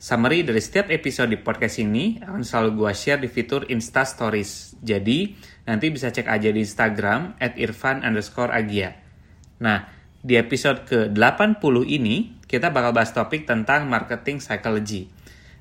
Summary 0.00 0.40
dari 0.48 0.64
setiap 0.64 0.88
episode 0.88 1.28
di 1.28 1.36
podcast 1.36 1.76
ini 1.76 2.16
akan 2.24 2.40
selalu 2.40 2.72
gue 2.72 2.92
share 2.96 3.20
di 3.20 3.28
fitur 3.28 3.68
Insta 3.68 4.08
Stories. 4.08 4.80
Jadi, 4.80 5.36
nanti 5.68 5.92
bisa 5.92 6.08
cek 6.08 6.24
aja 6.24 6.48
di 6.48 6.64
Instagram 6.64 7.36
at 7.36 7.60
irfan 7.60 8.00
underscore 8.00 8.48
agia. 8.48 8.96
Nah, 9.60 9.84
di 10.24 10.40
episode 10.40 10.88
ke-80 10.88 11.84
ini, 11.84 12.40
kita 12.48 12.72
bakal 12.72 12.96
bahas 12.96 13.12
topik 13.12 13.44
tentang 13.44 13.92
marketing 13.92 14.40
psychology. 14.40 15.12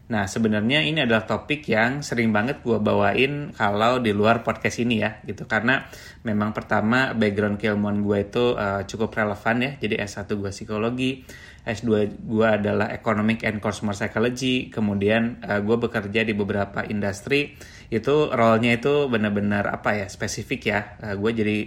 Nah, 0.10 0.26
sebenarnya 0.26 0.82
ini 0.82 1.06
adalah 1.06 1.30
topik 1.30 1.70
yang 1.70 2.02
sering 2.02 2.34
banget 2.34 2.66
gue 2.66 2.82
bawain 2.82 3.54
kalau 3.54 4.02
di 4.02 4.10
luar 4.10 4.42
podcast 4.42 4.82
ini 4.82 5.06
ya, 5.06 5.22
gitu. 5.22 5.46
Karena 5.46 5.86
memang 6.26 6.50
pertama 6.50 7.14
background 7.14 7.62
keilmuan 7.62 8.02
gue 8.02 8.26
itu 8.26 8.58
uh, 8.58 8.82
cukup 8.90 9.14
relevan 9.14 9.62
ya. 9.62 9.72
Jadi 9.78 10.02
S1 10.02 10.34
gue 10.34 10.50
psikologi, 10.50 11.22
S2 11.62 12.10
gue 12.26 12.48
adalah 12.50 12.90
Economic 12.90 13.46
and 13.46 13.62
Consumer 13.62 13.94
Psychology, 13.94 14.74
kemudian 14.74 15.46
uh, 15.46 15.62
gue 15.62 15.78
bekerja 15.78 16.26
di 16.26 16.34
beberapa 16.34 16.82
industri, 16.90 17.54
itu 17.94 18.34
role-nya 18.34 18.82
itu 18.82 19.06
benar-benar 19.14 19.70
apa 19.70 19.94
ya, 19.94 20.08
spesifik 20.10 20.62
ya. 20.74 20.80
Uh, 21.06 21.22
gue 21.22 21.32
jadi 21.38 21.58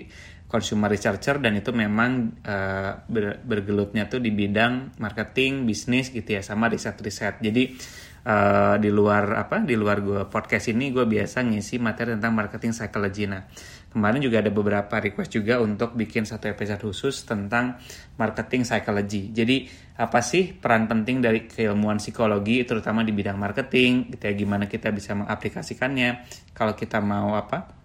consumer 0.51 0.91
researcher 0.91 1.41
dan 1.41 1.57
itu 1.57 1.73
memang 1.73 2.43
uh, 2.45 3.07
ber 3.09 3.41
bergelutnya 3.41 4.11
tuh 4.11 4.19
di 4.19 4.34
bidang 4.34 4.99
marketing, 4.99 5.62
bisnis 5.62 6.11
gitu 6.11 6.27
ya, 6.37 6.43
sama 6.43 6.67
riset-riset. 6.69 7.39
Jadi 7.39 7.73
uh, 8.27 8.77
di 8.78 8.91
luar 8.91 9.39
apa 9.39 9.62
di 9.62 9.75
luar 9.78 10.03
gue 10.03 10.23
podcast 10.27 10.70
ini 10.70 10.91
gue 10.91 11.06
biasa 11.06 11.42
ngisi 11.47 11.78
materi 11.83 12.15
tentang 12.19 12.34
marketing 12.34 12.73
psychology 12.75 13.27
nah 13.27 13.42
kemarin 13.92 14.25
juga 14.25 14.41
ada 14.41 14.51
beberapa 14.51 14.95
request 14.98 15.37
juga 15.37 15.61
untuk 15.61 15.92
bikin 15.95 16.25
satu 16.25 16.48
episode 16.48 16.81
khusus 16.81 17.23
tentang 17.28 17.77
marketing 18.17 18.65
psychology 18.65 19.31
jadi 19.31 19.69
apa 19.93 20.25
sih 20.25 20.56
peran 20.56 20.89
penting 20.89 21.20
dari 21.20 21.45
keilmuan 21.45 22.00
psikologi 22.00 22.65
terutama 22.65 23.05
di 23.05 23.12
bidang 23.12 23.37
marketing? 23.37 24.09
Gitu 24.09 24.25
ya 24.25 24.33
gimana 24.33 24.65
kita 24.65 24.89
bisa 24.89 25.12
mengaplikasikannya? 25.12 26.25
Kalau 26.56 26.73
kita 26.73 27.05
mau 27.05 27.37
apa 27.37 27.81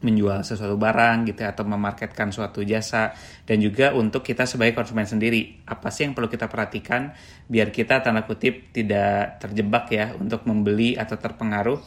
menjual 0.00 0.40
sesuatu 0.44 0.80
barang 0.80 1.28
gitu 1.28 1.44
ya, 1.44 1.52
atau 1.52 1.64
memarketkan 1.68 2.32
suatu 2.32 2.64
jasa. 2.64 3.12
Dan 3.44 3.60
juga 3.60 3.92
untuk 3.92 4.24
kita 4.24 4.48
sebagai 4.48 4.72
konsumen 4.72 5.04
sendiri 5.04 5.64
apa 5.68 5.92
sih 5.92 6.08
yang 6.08 6.16
perlu 6.16 6.28
kita 6.28 6.48
perhatikan 6.48 7.12
biar 7.46 7.68
kita 7.72 8.00
tanda 8.00 8.24
kutip 8.24 8.72
tidak 8.72 9.40
terjebak 9.40 9.88
ya 9.92 10.16
untuk 10.16 10.44
membeli 10.48 10.96
atau 10.96 11.20
terpengaruh 11.20 11.78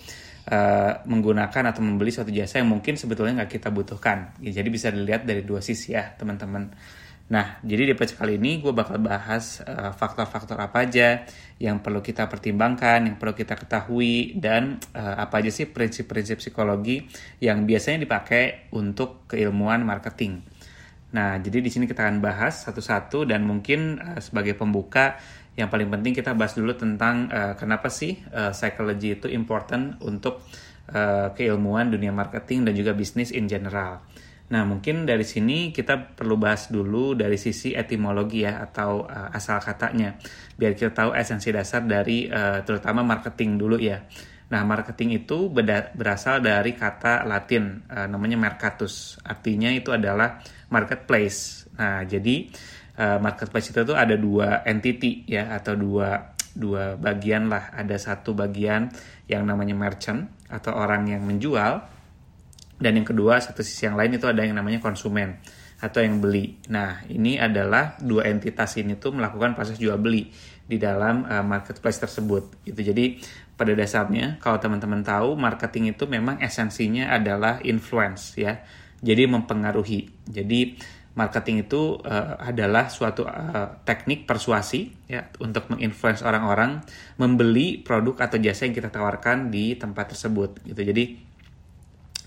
uh, 0.50 0.92
menggunakan 1.08 1.64
atau 1.72 1.82
membeli 1.84 2.12
suatu 2.12 2.32
jasa 2.34 2.60
yang 2.60 2.70
mungkin 2.72 3.00
sebetulnya 3.00 3.44
nggak 3.44 3.52
kita 3.60 3.70
butuhkan. 3.72 4.36
Ya, 4.44 4.52
jadi 4.52 4.70
bisa 4.70 4.92
dilihat 4.92 5.24
dari 5.24 5.46
dua 5.46 5.64
sisi 5.64 5.96
ya 5.96 6.16
teman-teman 6.16 6.74
Nah, 7.34 7.58
jadi 7.66 7.90
di 7.90 7.92
episode 7.98 8.22
kali 8.22 8.38
ini 8.38 8.62
gue 8.62 8.70
bakal 8.70 9.02
bahas 9.02 9.66
eh, 9.66 9.90
faktor-faktor 9.90 10.54
uh, 10.62 10.70
apa 10.70 10.86
aja 10.86 11.26
yang 11.58 11.82
perlu 11.82 12.06
kita 12.06 12.30
pertimbangkan, 12.30 13.10
yang 13.10 13.18
perlu 13.18 13.34
kita 13.34 13.58
ketahui, 13.58 14.38
dan 14.38 14.78
uh, 14.94 15.18
apa 15.18 15.42
aja 15.42 15.50
sih 15.50 15.66
prinsip-prinsip 15.66 16.38
psikologi 16.38 17.02
yang 17.42 17.66
biasanya 17.66 18.06
dipakai 18.06 18.70
untuk 18.78 19.26
keilmuan 19.26 19.82
marketing. 19.82 20.46
Nah, 21.18 21.42
jadi 21.42 21.58
di 21.58 21.74
sini 21.74 21.90
kita 21.90 22.06
akan 22.06 22.22
bahas 22.22 22.70
satu-satu 22.70 23.26
dan 23.26 23.42
mungkin 23.50 23.98
uh, 23.98 24.22
sebagai 24.22 24.54
pembuka 24.54 25.18
yang 25.58 25.74
paling 25.74 25.90
penting 25.90 26.14
kita 26.14 26.38
bahas 26.38 26.54
dulu 26.54 26.78
tentang 26.78 27.34
uh, 27.34 27.58
kenapa 27.58 27.90
sih 27.90 28.14
uh, 28.30 28.54
psychology 28.54 29.18
itu 29.18 29.26
important 29.30 29.98
untuk 30.06 30.46
uh, 30.94 31.34
keilmuan 31.34 31.90
dunia 31.90 32.14
marketing 32.14 32.70
dan 32.70 32.78
juga 32.78 32.94
bisnis 32.94 33.34
in 33.34 33.50
general. 33.50 34.06
Nah, 34.54 34.70
mungkin 34.70 35.10
dari 35.10 35.26
sini 35.26 35.74
kita 35.74 36.14
perlu 36.14 36.38
bahas 36.38 36.70
dulu 36.70 37.18
dari 37.18 37.42
sisi 37.42 37.74
etimologi 37.74 38.46
ya 38.46 38.62
atau 38.62 39.02
uh, 39.02 39.34
asal 39.34 39.58
katanya 39.58 40.14
biar 40.54 40.78
kita 40.78 40.94
tahu 40.94 41.10
esensi 41.18 41.50
dasar 41.50 41.82
dari 41.90 42.30
uh, 42.30 42.62
terutama 42.62 43.02
marketing 43.02 43.58
dulu 43.58 43.82
ya. 43.82 44.06
Nah, 44.54 44.62
marketing 44.62 45.26
itu 45.26 45.50
berasal 45.98 46.46
dari 46.46 46.78
kata 46.78 47.26
Latin 47.26 47.82
uh, 47.90 48.06
namanya 48.06 48.38
mercatus. 48.38 49.18
Artinya 49.26 49.74
itu 49.74 49.90
adalah 49.90 50.38
marketplace. 50.70 51.66
Nah, 51.74 52.06
jadi 52.06 52.46
uh, 53.02 53.18
marketplace 53.18 53.74
itu 53.74 53.82
tuh 53.82 53.98
ada 53.98 54.14
dua 54.14 54.62
entity 54.70 55.26
ya 55.26 55.50
atau 55.50 55.74
dua 55.74 56.38
dua 56.54 56.94
bagian 56.94 57.50
lah. 57.50 57.74
Ada 57.74 57.98
satu 57.98 58.38
bagian 58.38 58.94
yang 59.26 59.50
namanya 59.50 59.74
merchant 59.74 60.30
atau 60.46 60.78
orang 60.78 61.10
yang 61.10 61.26
menjual 61.26 61.93
dan 62.84 63.00
yang 63.00 63.08
kedua 63.08 63.40
satu 63.40 63.64
sisi 63.64 63.88
yang 63.88 63.96
lain 63.96 64.20
itu 64.20 64.28
ada 64.28 64.44
yang 64.44 64.60
namanya 64.60 64.84
konsumen 64.84 65.40
atau 65.80 66.00
yang 66.00 66.20
beli. 66.20 66.60
Nah, 66.72 67.04
ini 67.12 67.36
adalah 67.36 68.00
dua 68.00 68.28
entitas 68.32 68.76
ini 68.80 68.96
tuh 69.00 69.16
melakukan 69.16 69.56
proses 69.56 69.76
jual 69.76 70.00
beli 70.00 70.32
di 70.64 70.80
dalam 70.80 71.28
uh, 71.28 71.44
marketplace 71.44 72.00
tersebut. 72.00 72.64
Gitu. 72.64 72.92
Jadi 72.92 73.06
pada 73.56 73.76
dasarnya 73.76 74.40
kalau 74.40 74.64
teman-teman 74.64 75.04
tahu 75.04 75.36
marketing 75.36 75.96
itu 75.96 76.08
memang 76.08 76.40
esensinya 76.40 77.12
adalah 77.12 77.60
influence 77.64 78.36
ya. 78.40 78.64
Jadi 79.04 79.28
mempengaruhi. 79.28 80.24
Jadi 80.24 80.80
marketing 81.20 81.68
itu 81.68 82.00
uh, 82.00 82.40
adalah 82.40 82.88
suatu 82.88 83.28
uh, 83.28 83.84
teknik 83.84 84.24
persuasi 84.24 84.88
ya 85.12 85.28
untuk 85.44 85.68
menginfluence 85.68 86.24
orang-orang 86.24 86.80
membeli 87.20 87.84
produk 87.84 88.32
atau 88.32 88.40
jasa 88.40 88.66
yang 88.66 88.74
kita 88.74 88.88
tawarkan 88.88 89.52
di 89.52 89.76
tempat 89.76 90.16
tersebut 90.16 90.64
gitu. 90.64 90.80
Jadi 90.80 91.33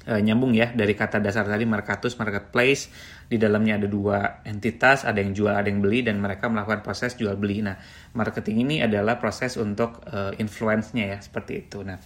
e, 0.06 0.22
nyambung 0.22 0.54
ya 0.54 0.70
dari 0.70 0.94
kata 0.94 1.18
dasar 1.18 1.44
tadi 1.44 1.66
marketus 1.66 2.14
marketplace 2.16 2.88
di 3.26 3.36
dalamnya 3.36 3.82
ada 3.82 3.90
dua 3.90 4.46
entitas 4.46 5.02
ada 5.02 5.18
yang 5.18 5.34
jual 5.34 5.50
ada 5.50 5.66
yang 5.66 5.82
beli 5.82 6.06
dan 6.06 6.22
mereka 6.22 6.46
melakukan 6.46 6.86
proses 6.86 7.18
jual 7.18 7.34
beli. 7.34 7.66
Nah 7.66 7.74
marketing 8.14 8.62
ini 8.62 8.76
adalah 8.86 9.18
proses 9.18 9.58
untuk 9.58 10.06
e, 10.06 10.38
influence-nya 10.38 11.04
ya 11.12 11.18
seperti 11.18 11.66
itu. 11.66 11.82
Nah 11.82 11.98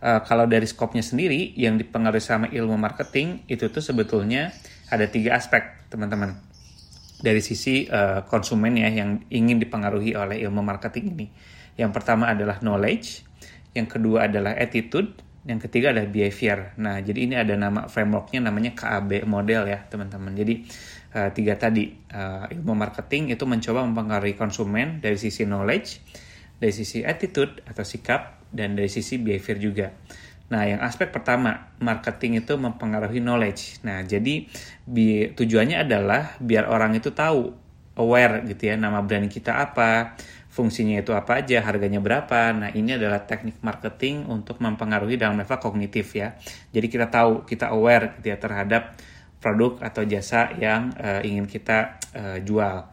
e, 0.00 0.10
kalau 0.24 0.48
dari 0.48 0.64
skopnya 0.64 1.04
sendiri 1.04 1.52
yang 1.54 1.76
dipengaruhi 1.76 2.24
sama 2.24 2.48
ilmu 2.48 2.80
marketing 2.80 3.44
itu 3.46 3.68
tuh 3.68 3.84
sebetulnya 3.84 4.56
ada 4.88 5.04
tiga 5.06 5.36
aspek 5.36 5.90
teman-teman. 5.92 6.38
Dari 7.16 7.40
sisi 7.40 7.88
uh, 7.88 8.28
konsumen 8.28 8.76
ya 8.76 8.92
yang 8.92 9.24
ingin 9.32 9.56
dipengaruhi 9.56 10.12
oleh 10.12 10.36
ilmu 10.44 10.60
marketing 10.60 11.16
ini. 11.16 11.26
Yang 11.80 11.96
pertama 11.96 12.28
adalah 12.28 12.60
knowledge, 12.60 13.24
yang 13.72 13.88
kedua 13.88 14.28
adalah 14.28 14.52
attitude, 14.56 15.16
yang 15.46 15.62
ketiga 15.62 15.94
adalah 15.94 16.10
behavior. 16.10 16.74
Nah, 16.82 16.98
jadi 16.98 17.18
ini 17.22 17.34
ada 17.38 17.54
nama 17.54 17.86
frameworknya 17.86 18.42
namanya 18.42 18.74
KAB 18.74 19.22
model 19.30 19.70
ya, 19.70 19.78
teman-teman. 19.86 20.34
Jadi 20.34 20.66
uh, 21.14 21.30
tiga 21.30 21.54
tadi 21.54 21.94
uh, 22.10 22.50
ilmu 22.50 22.74
marketing 22.74 23.30
itu 23.30 23.46
mencoba 23.46 23.86
mempengaruhi 23.86 24.34
konsumen 24.34 24.98
dari 24.98 25.14
sisi 25.14 25.46
knowledge, 25.46 26.02
dari 26.58 26.74
sisi 26.74 27.06
attitude 27.06 27.62
atau 27.62 27.86
sikap, 27.86 28.42
dan 28.50 28.74
dari 28.74 28.90
sisi 28.90 29.22
behavior 29.22 29.58
juga. 29.62 29.86
Nah, 30.46 30.62
yang 30.66 30.82
aspek 30.82 31.10
pertama, 31.14 31.74
marketing 31.78 32.42
itu 32.42 32.54
mempengaruhi 32.58 33.22
knowledge. 33.22 33.82
Nah, 33.86 34.02
jadi 34.02 34.46
bi 34.82 35.30
tujuannya 35.30 35.82
adalah 35.86 36.38
biar 36.42 36.70
orang 36.70 36.98
itu 36.98 37.10
tahu, 37.14 37.50
aware 37.98 38.42
gitu 38.46 38.70
ya, 38.70 38.74
nama 38.74 39.02
brand 39.02 39.26
kita 39.30 39.58
apa, 39.62 40.14
fungsinya 40.56 41.04
itu 41.04 41.12
apa 41.12 41.44
aja, 41.44 41.60
harganya 41.60 42.00
berapa. 42.00 42.56
Nah, 42.56 42.72
ini 42.72 42.96
adalah 42.96 43.28
teknik 43.28 43.60
marketing 43.60 44.24
untuk 44.24 44.56
mempengaruhi 44.64 45.20
dalam 45.20 45.36
level 45.36 45.60
kognitif 45.60 46.16
ya. 46.16 46.32
Jadi 46.72 46.88
kita 46.88 47.12
tahu, 47.12 47.44
kita 47.44 47.76
aware 47.76 48.16
gitu 48.16 48.32
ya 48.32 48.40
terhadap 48.40 48.96
produk 49.36 49.76
atau 49.84 50.08
jasa 50.08 50.56
yang 50.56 50.96
uh, 50.96 51.20
ingin 51.20 51.44
kita 51.44 52.00
uh, 52.16 52.38
jual. 52.40 52.88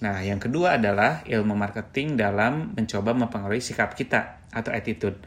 Nah, 0.00 0.16
yang 0.22 0.38
kedua 0.38 0.78
adalah 0.78 1.26
ilmu 1.26 1.58
marketing 1.58 2.14
dalam 2.14 2.72
mencoba 2.78 3.10
mempengaruhi 3.12 3.60
sikap 3.60 3.98
kita 3.98 4.46
atau 4.54 4.70
attitude. 4.70 5.18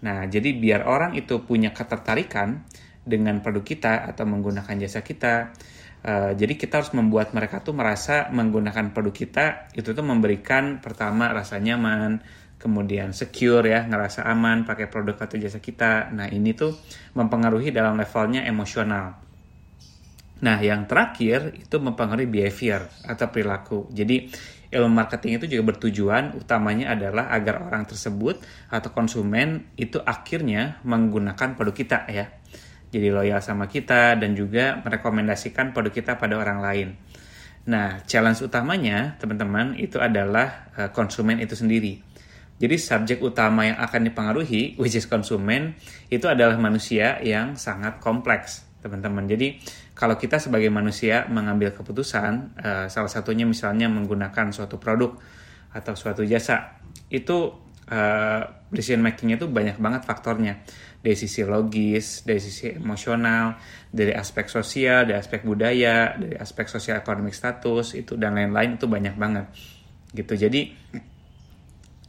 Nah, 0.00 0.24
jadi 0.26 0.56
biar 0.56 0.88
orang 0.88 1.12
itu 1.14 1.44
punya 1.44 1.76
ketertarikan 1.76 2.64
dengan 3.04 3.44
produk 3.44 3.62
kita 3.62 3.92
atau 4.10 4.24
menggunakan 4.26 4.74
jasa 4.80 5.04
kita, 5.04 5.52
Uh, 5.98 6.30
jadi 6.38 6.54
kita 6.54 6.78
harus 6.78 6.94
membuat 6.94 7.34
mereka 7.34 7.58
tuh 7.58 7.74
merasa 7.74 8.30
menggunakan 8.30 8.94
produk 8.94 9.10
kita 9.10 9.46
itu 9.74 9.90
tuh 9.90 10.06
memberikan 10.06 10.78
pertama 10.78 11.26
rasa 11.34 11.58
nyaman, 11.58 12.22
kemudian 12.58 13.10
secure 13.10 13.66
ya, 13.66 13.82
ngerasa 13.86 14.22
aman 14.26 14.62
pakai 14.62 14.86
produk 14.86 15.18
atau 15.18 15.38
jasa 15.38 15.58
kita. 15.58 16.14
Nah 16.14 16.30
ini 16.30 16.54
tuh 16.54 16.74
mempengaruhi 17.18 17.74
dalam 17.74 17.98
levelnya 17.98 18.46
emosional. 18.46 19.18
Nah 20.38 20.58
yang 20.62 20.86
terakhir 20.86 21.54
itu 21.58 21.76
mempengaruhi 21.82 22.30
behavior 22.30 22.86
atau 23.02 23.26
perilaku. 23.30 23.90
Jadi 23.90 24.30
ilmu 24.68 24.92
marketing 24.92 25.40
itu 25.40 25.46
juga 25.58 25.74
bertujuan 25.74 26.36
utamanya 26.36 26.92
adalah 26.92 27.32
agar 27.32 27.64
orang 27.64 27.88
tersebut 27.88 28.38
atau 28.68 28.90
konsumen 28.92 29.72
itu 29.80 29.98
akhirnya 29.98 30.78
menggunakan 30.84 31.56
produk 31.56 31.74
kita 31.74 31.98
ya. 32.12 32.30
Jadi 32.88 33.12
loyal 33.12 33.40
sama 33.44 33.68
kita 33.68 34.16
dan 34.16 34.32
juga 34.32 34.80
merekomendasikan 34.80 35.76
produk 35.76 35.92
kita 35.92 36.12
pada 36.16 36.40
orang 36.40 36.58
lain. 36.64 36.88
Nah, 37.68 38.00
challenge 38.08 38.40
utamanya 38.40 39.20
teman-teman 39.20 39.76
itu 39.76 40.00
adalah 40.00 40.72
uh, 40.72 40.88
konsumen 40.88 41.36
itu 41.36 41.52
sendiri. 41.52 42.00
Jadi 42.58 42.74
subjek 42.74 43.22
utama 43.22 43.68
yang 43.70 43.78
akan 43.78 44.10
dipengaruhi, 44.10 44.80
which 44.80 44.96
is 44.96 45.06
konsumen, 45.06 45.78
itu 46.10 46.26
adalah 46.26 46.58
manusia 46.58 47.20
yang 47.22 47.54
sangat 47.54 48.02
kompleks, 48.02 48.66
teman-teman. 48.82 49.28
Jadi 49.30 49.60
kalau 49.94 50.18
kita 50.18 50.40
sebagai 50.40 50.72
manusia 50.72 51.28
mengambil 51.28 51.76
keputusan, 51.76 52.56
uh, 52.58 52.86
salah 52.88 53.12
satunya 53.12 53.44
misalnya 53.44 53.86
menggunakan 53.92 54.50
suatu 54.50 54.80
produk 54.80 55.14
atau 55.70 55.92
suatu 55.92 56.24
jasa, 56.24 56.80
itu 57.12 57.52
uh, 57.92 58.42
decision 58.72 59.04
makingnya 59.04 59.36
itu 59.40 59.46
banyak 59.46 59.76
banget 59.76 60.02
faktornya 60.08 60.64
dari 60.98 61.14
sisi 61.14 61.46
logis, 61.46 62.26
dari 62.26 62.42
sisi 62.42 62.74
emosional, 62.74 63.54
dari 63.88 64.10
aspek 64.10 64.50
sosial, 64.50 65.06
dari 65.06 65.18
aspek 65.18 65.46
budaya, 65.46 66.18
dari 66.18 66.34
aspek 66.34 66.66
sosial 66.66 66.98
ekonomi 67.00 67.30
status 67.30 67.94
itu 67.94 68.18
dan 68.18 68.34
lain-lain 68.34 68.76
itu 68.76 68.86
banyak 68.90 69.14
banget 69.14 69.46
gitu. 70.12 70.34
Jadi 70.34 70.74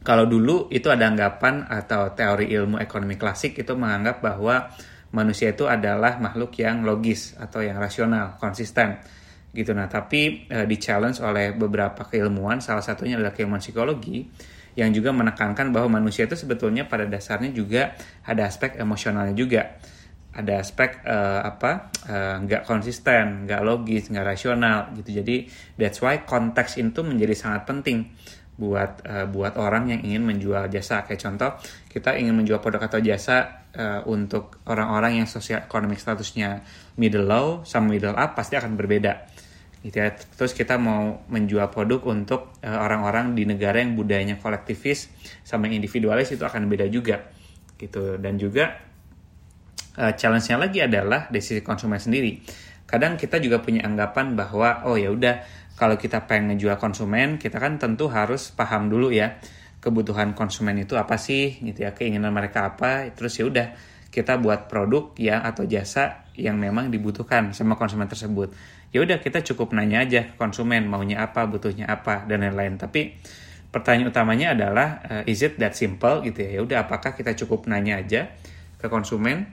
kalau 0.00 0.24
dulu 0.24 0.72
itu 0.72 0.88
ada 0.88 1.06
anggapan 1.06 1.68
atau 1.68 2.10
teori 2.16 2.48
ilmu 2.50 2.80
ekonomi 2.80 3.20
klasik 3.20 3.60
itu 3.60 3.76
menganggap 3.76 4.24
bahwa 4.24 4.72
manusia 5.12 5.52
itu 5.52 5.68
adalah 5.68 6.16
makhluk 6.16 6.56
yang 6.58 6.82
logis 6.82 7.36
atau 7.36 7.60
yang 7.60 7.76
rasional, 7.76 8.40
konsisten 8.40 9.19
gitu. 9.50 9.74
Nah, 9.74 9.90
tapi 9.90 10.46
e, 10.46 10.58
di 10.66 10.76
challenge 10.78 11.18
oleh 11.22 11.50
beberapa 11.54 12.06
keilmuan, 12.06 12.62
salah 12.62 12.82
satunya 12.82 13.18
adalah 13.18 13.34
keilmuan 13.34 13.58
psikologi 13.58 14.26
yang 14.78 14.94
juga 14.94 15.10
menekankan 15.10 15.74
bahwa 15.74 15.98
manusia 15.98 16.30
itu 16.30 16.38
sebetulnya 16.38 16.86
pada 16.86 17.06
dasarnya 17.06 17.50
juga 17.50 17.98
ada 18.22 18.46
aspek 18.46 18.78
emosionalnya 18.78 19.34
juga. 19.34 19.62
Ada 20.30 20.62
aspek 20.62 21.02
uh, 21.02 21.42
apa 21.42 21.90
uh, 22.06 22.36
nggak 22.46 22.62
konsisten 22.62 23.50
nggak 23.50 23.66
logis 23.66 24.14
nggak 24.14 24.22
rasional 24.22 24.94
gitu. 24.94 25.18
Jadi 25.18 25.50
that's 25.74 25.98
why 25.98 26.22
konteks 26.22 26.78
itu 26.78 27.02
menjadi 27.02 27.34
sangat 27.34 27.66
penting 27.66 28.14
buat 28.54 29.02
uh, 29.02 29.26
buat 29.26 29.58
orang 29.58 29.90
yang 29.90 30.00
ingin 30.06 30.22
menjual 30.22 30.70
jasa. 30.70 31.02
Kayak 31.02 31.26
contoh 31.26 31.50
kita 31.90 32.14
ingin 32.14 32.38
menjual 32.38 32.62
produk 32.62 32.86
atau 32.86 33.02
jasa 33.02 33.66
uh, 33.74 34.06
untuk 34.06 34.62
orang-orang 34.70 35.18
yang 35.18 35.26
sosial 35.26 35.66
ekonomi 35.66 35.98
statusnya 35.98 36.62
middle 36.94 37.26
low 37.26 37.46
sama 37.66 37.90
middle 37.90 38.14
up 38.14 38.38
pasti 38.38 38.54
akan 38.54 38.78
berbeda 38.78 39.29
gitu 39.80 39.96
ya. 39.96 40.12
Terus 40.12 40.52
kita 40.52 40.76
mau 40.76 41.24
menjual 41.28 41.68
produk 41.72 42.04
untuk 42.12 42.56
eh, 42.60 42.70
orang-orang 42.70 43.32
di 43.32 43.48
negara 43.48 43.80
yang 43.80 43.96
budayanya 43.96 44.36
kolektivis 44.40 45.08
sama 45.44 45.68
individualis 45.68 46.32
itu 46.32 46.44
akan 46.44 46.68
beda 46.68 46.86
juga 46.88 47.32
gitu. 47.80 48.20
Dan 48.20 48.36
juga 48.36 48.76
uh, 49.96 50.12
challenge-nya 50.12 50.56
lagi 50.60 50.78
adalah 50.84 51.32
dari 51.32 51.40
sisi 51.40 51.64
konsumen 51.64 51.96
sendiri. 51.96 52.40
Kadang 52.84 53.16
kita 53.16 53.38
juga 53.40 53.62
punya 53.62 53.86
anggapan 53.86 54.36
bahwa 54.36 54.84
oh 54.84 55.00
ya 55.00 55.08
udah 55.08 55.40
kalau 55.80 55.96
kita 55.96 56.28
pengen 56.28 56.52
ngejual 56.54 56.76
konsumen, 56.76 57.40
kita 57.40 57.56
kan 57.56 57.80
tentu 57.80 58.12
harus 58.12 58.52
paham 58.52 58.92
dulu 58.92 59.08
ya 59.08 59.40
kebutuhan 59.80 60.36
konsumen 60.36 60.76
itu 60.76 60.92
apa 61.00 61.16
sih 61.16 61.56
gitu 61.64 61.88
ya, 61.88 61.96
keinginan 61.96 62.36
mereka 62.36 62.68
apa, 62.68 63.08
terus 63.16 63.32
ya 63.40 63.48
udah 63.48 63.72
kita 64.12 64.36
buat 64.36 64.68
produk 64.68 65.16
ya 65.16 65.40
atau 65.40 65.64
jasa 65.64 66.28
yang 66.36 66.60
memang 66.60 66.92
dibutuhkan 66.92 67.56
sama 67.56 67.80
konsumen 67.80 68.10
tersebut 68.10 68.52
ya 68.90 68.98
udah 69.02 69.22
kita 69.22 69.42
cukup 69.46 69.70
nanya 69.70 70.02
aja 70.02 70.20
ke 70.26 70.34
konsumen 70.34 70.90
maunya 70.90 71.22
apa 71.22 71.46
butuhnya 71.46 71.86
apa 71.86 72.26
dan 72.26 72.42
lain-lain. 72.42 72.76
Tapi 72.78 73.14
pertanyaan 73.70 74.10
utamanya 74.10 74.46
adalah 74.54 74.88
uh, 75.06 75.22
is 75.30 75.42
it 75.46 75.56
that 75.62 75.78
simple? 75.78 76.22
Gitu 76.22 76.42
ya. 76.42 76.50
Ya 76.58 76.60
udah 76.66 76.78
apakah 76.86 77.14
kita 77.14 77.34
cukup 77.38 77.70
nanya 77.70 78.02
aja 78.02 78.34
ke 78.82 78.86
konsumen? 78.90 79.46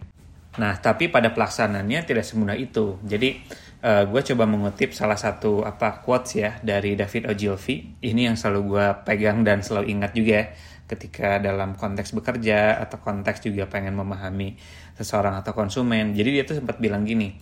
Nah 0.57 0.73
tapi 0.81 1.13
pada 1.13 1.29
pelaksanaannya 1.29 2.01
tidak 2.01 2.25
semudah 2.25 2.57
itu. 2.57 2.97
Jadi 3.05 3.37
uh, 3.85 4.09
gue 4.09 4.21
coba 4.33 4.49
mengutip 4.49 4.97
salah 4.97 5.17
satu 5.17 5.61
apa 5.61 6.01
quotes 6.01 6.41
ya 6.41 6.57
dari 6.65 6.97
David 6.97 7.29
Ogilvy. 7.29 8.01
Ini 8.01 8.33
yang 8.33 8.35
selalu 8.35 8.61
gue 8.73 8.85
pegang 9.05 9.45
dan 9.45 9.61
selalu 9.61 9.93
ingat 9.93 10.17
juga 10.17 10.33
ya 10.33 10.45
ketika 10.87 11.35
dalam 11.43 11.75
konteks 11.75 12.15
bekerja 12.15 12.79
atau 12.79 13.03
konteks 13.03 13.43
juga 13.43 13.67
pengen 13.67 13.91
memahami 13.91 14.55
seseorang 14.95 15.35
atau 15.43 15.51
konsumen. 15.53 16.15
Jadi 16.15 16.29
dia 16.41 16.43
tuh 16.47 16.57
sempat 16.57 16.81
bilang 16.81 17.05
gini 17.05 17.37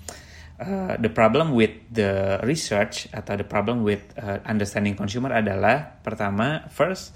Uh, 0.56 0.96
the 1.04 1.12
problem 1.12 1.52
with 1.52 1.84
the 1.92 2.40
research 2.48 3.12
atau 3.12 3.36
the 3.36 3.44
problem 3.44 3.84
with 3.84 4.00
uh, 4.16 4.40
understanding 4.48 4.96
consumer 4.96 5.28
adalah 5.36 6.00
pertama 6.00 6.64
first 6.72 7.12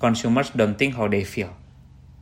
consumers 0.00 0.56
don't 0.56 0.80
think 0.80 0.96
how 0.96 1.04
they 1.04 1.20
feel. 1.20 1.52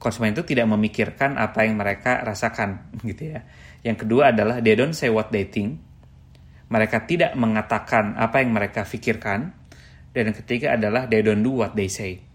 Konsumen 0.03 0.35
itu 0.35 0.43
tidak 0.43 0.67
memikirkan 0.67 1.39
apa 1.39 1.63
yang 1.63 1.79
mereka 1.79 2.19
rasakan 2.27 2.83
gitu 3.09 3.39
ya. 3.39 3.47
Yang 3.87 4.03
kedua 4.03 4.35
adalah 4.35 4.59
they 4.59 4.75
don't 4.75 4.97
say 4.97 5.07
what 5.07 5.31
they 5.31 5.47
think. 5.47 5.79
Mereka 6.67 7.07
tidak 7.07 7.39
mengatakan 7.39 8.19
apa 8.19 8.43
yang 8.43 8.51
mereka 8.51 8.83
pikirkan. 8.83 9.55
Dan 10.11 10.35
yang 10.35 10.37
ketiga 10.43 10.75
adalah 10.75 11.07
they 11.07 11.23
don't 11.23 11.47
do 11.47 11.63
what 11.63 11.79
they 11.79 11.87
say. 11.87 12.27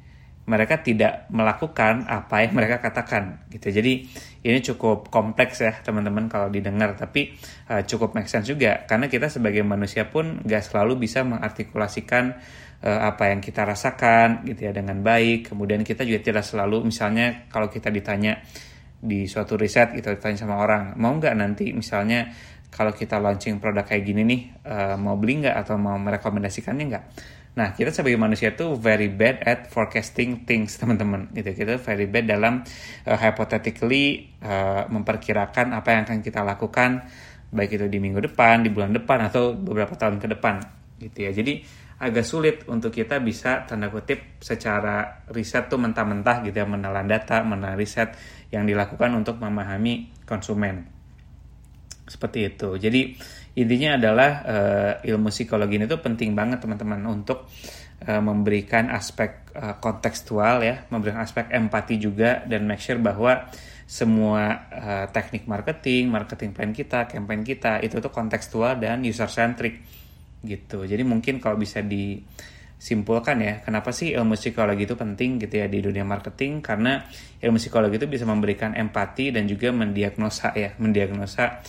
Mereka 0.47 0.87
tidak 0.87 1.27
melakukan 1.27 2.07
apa 2.07 2.47
yang 2.47 2.55
mereka 2.55 2.79
katakan 2.79 3.43
gitu. 3.51 3.75
Jadi 3.75 4.07
ini 4.41 4.59
cukup 4.65 5.13
kompleks 5.13 5.61
ya 5.61 5.73
teman-teman 5.85 6.25
kalau 6.25 6.49
didengar 6.49 6.97
tapi 6.97 7.37
uh, 7.69 7.85
cukup 7.85 8.17
make 8.17 8.25
sense 8.25 8.49
juga 8.49 8.85
karena 8.89 9.05
kita 9.05 9.29
sebagai 9.29 9.61
manusia 9.61 10.09
pun 10.09 10.41
gak 10.41 10.65
selalu 10.65 10.97
bisa 10.97 11.21
mengartikulasikan 11.21 12.41
uh, 12.81 12.99
apa 13.05 13.29
yang 13.29 13.39
kita 13.39 13.61
rasakan 13.63 14.41
gitu 14.49 14.65
ya 14.69 14.73
dengan 14.73 14.99
baik. 15.05 15.53
Kemudian 15.53 15.85
kita 15.85 16.01
juga 16.03 16.19
tidak 16.25 16.43
selalu 16.45 16.89
misalnya 16.89 17.45
kalau 17.53 17.69
kita 17.69 17.93
ditanya 17.93 18.41
di 19.01 19.25
suatu 19.25 19.57
riset 19.57 19.97
gitu 19.97 20.13
ditanya 20.13 20.45
sama 20.45 20.61
orang 20.61 20.93
mau 21.01 21.09
nggak 21.17 21.33
nanti 21.33 21.73
misalnya 21.73 22.29
kalau 22.69 22.93
kita 22.93 23.17
launching 23.17 23.57
produk 23.57 23.81
kayak 23.81 24.05
gini 24.05 24.21
nih 24.21 24.41
uh, 24.61 24.95
mau 24.95 25.17
beli 25.17 25.41
nggak 25.41 25.57
atau 25.57 25.75
mau 25.81 25.97
merekomendasikannya 25.97 26.85
nggak 26.85 27.05
Nah, 27.51 27.75
kita 27.75 27.91
sebagai 27.91 28.15
manusia 28.15 28.55
tuh 28.55 28.79
very 28.79 29.11
bad 29.11 29.43
at 29.43 29.67
forecasting 29.67 30.47
things, 30.47 30.79
teman-teman. 30.79 31.27
Gitu. 31.35 31.51
Kita 31.51 31.75
very 31.83 32.07
bad 32.07 32.31
dalam 32.31 32.63
uh, 33.03 33.17
hypothetically 33.19 34.31
uh, 34.39 34.87
memperkirakan 34.87 35.75
apa 35.75 35.89
yang 35.91 36.01
akan 36.07 36.19
kita 36.23 36.47
lakukan 36.47 37.03
baik 37.51 37.75
itu 37.75 37.91
di 37.91 37.99
minggu 37.99 38.23
depan, 38.31 38.63
di 38.63 38.71
bulan 38.71 38.95
depan 38.95 39.27
atau 39.27 39.51
beberapa 39.51 39.91
tahun 39.99 40.23
ke 40.23 40.39
depan, 40.39 40.63
gitu 41.03 41.27
ya. 41.27 41.35
Jadi 41.35 41.59
agak 41.99 42.23
sulit 42.23 42.63
untuk 42.71 42.95
kita 42.95 43.19
bisa 43.19 43.67
tanda 43.67 43.91
kutip 43.91 44.39
secara 44.39 45.27
riset 45.29 45.67
tuh 45.67 45.75
mentah-mentah 45.75 46.47
gitu 46.47 46.55
ya, 46.55 46.65
menelan 46.65 47.11
data, 47.11 47.43
menelan 47.43 47.75
riset 47.75 48.15
yang 48.55 48.63
dilakukan 48.63 49.11
untuk 49.13 49.37
memahami 49.43 50.07
konsumen. 50.23 50.87
Seperti 52.07 52.55
itu. 52.55 52.79
Jadi 52.79 53.19
intinya 53.51 53.99
adalah 53.99 54.31
uh, 54.47 54.93
ilmu 55.03 55.27
psikologi 55.27 55.75
ini 55.75 55.85
tuh 55.87 55.99
penting 55.99 56.31
banget 56.31 56.63
teman-teman 56.63 57.03
untuk 57.11 57.51
uh, 58.07 58.21
memberikan 58.23 58.87
aspek 58.87 59.51
uh, 59.51 59.75
kontekstual 59.77 60.63
ya, 60.63 60.87
memberikan 60.87 61.19
aspek 61.19 61.51
empati 61.51 61.99
juga 61.99 62.47
dan 62.47 62.63
make 62.63 62.79
sure 62.79 63.01
bahwa 63.01 63.51
semua 63.91 64.71
uh, 64.71 65.05
teknik 65.11 65.51
marketing, 65.51 66.07
marketing 66.07 66.55
plan 66.55 66.71
kita, 66.71 67.11
campaign 67.11 67.43
kita 67.43 67.83
itu 67.83 67.99
tuh 67.99 68.07
kontekstual 68.07 68.79
dan 68.79 69.03
user 69.03 69.27
centric 69.27 69.83
gitu. 70.47 70.87
Jadi 70.87 71.03
mungkin 71.03 71.43
kalau 71.43 71.59
bisa 71.59 71.83
disimpulkan 71.83 73.35
ya, 73.43 73.53
kenapa 73.59 73.91
sih 73.91 74.15
ilmu 74.15 74.39
psikologi 74.39 74.87
itu 74.87 74.95
penting 74.95 75.43
gitu 75.43 75.59
ya 75.59 75.67
di 75.67 75.83
dunia 75.83 76.07
marketing? 76.07 76.63
Karena 76.63 77.03
ilmu 77.43 77.59
psikologi 77.59 77.99
itu 77.99 78.07
bisa 78.07 78.23
memberikan 78.23 78.71
empati 78.79 79.35
dan 79.35 79.43
juga 79.43 79.75
mendiagnosa 79.75 80.55
ya, 80.55 80.71
mendiagnosa 80.79 81.59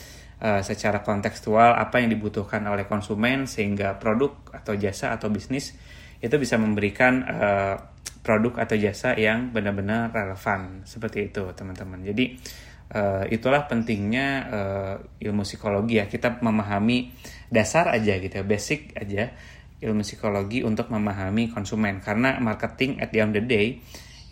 uh, 0.43 0.61
secara 0.61 1.07
kontekstual 1.07 1.79
apa 1.79 2.03
yang 2.03 2.11
dibutuhkan 2.11 2.67
oleh 2.67 2.91
konsumen 2.91 3.47
sehingga 3.47 3.97
produk 4.03 4.35
atau 4.51 4.75
jasa 4.75 5.15
atau 5.15 5.31
bisnis 5.31 5.79
itu 6.19 6.35
bisa 6.39 6.59
memberikan 6.59 7.23
uh, 7.23 7.75
produk 8.23 8.63
atau 8.63 8.79
jasa 8.79 9.15
yang 9.19 9.51
benar-benar 9.51 10.15
relevan. 10.15 10.87
Seperti 10.87 11.31
itu 11.31 11.43
teman-teman. 11.55 12.03
Jadi 12.07 12.39
uh, 12.95 13.27
itulah 13.27 13.67
pentingnya 13.67 14.29
uh, 14.47 14.95
ilmu 15.19 15.43
psikologi 15.43 15.99
ya. 15.99 16.07
Kita 16.07 16.39
memahami 16.39 17.11
dasar 17.51 17.91
aja 17.91 18.19
gitu 18.19 18.35
ya 18.43 18.45
basic 18.47 18.95
aja 18.95 19.35
ilmu 19.83 20.07
psikologi 20.07 20.63
untuk 20.63 20.95
memahami 20.95 21.51
konsumen. 21.51 21.99
Karena 21.99 22.39
marketing 22.39 23.03
at 23.03 23.11
the 23.11 23.19
end 23.19 23.35
of 23.35 23.43
the 23.43 23.45
day 23.47 23.69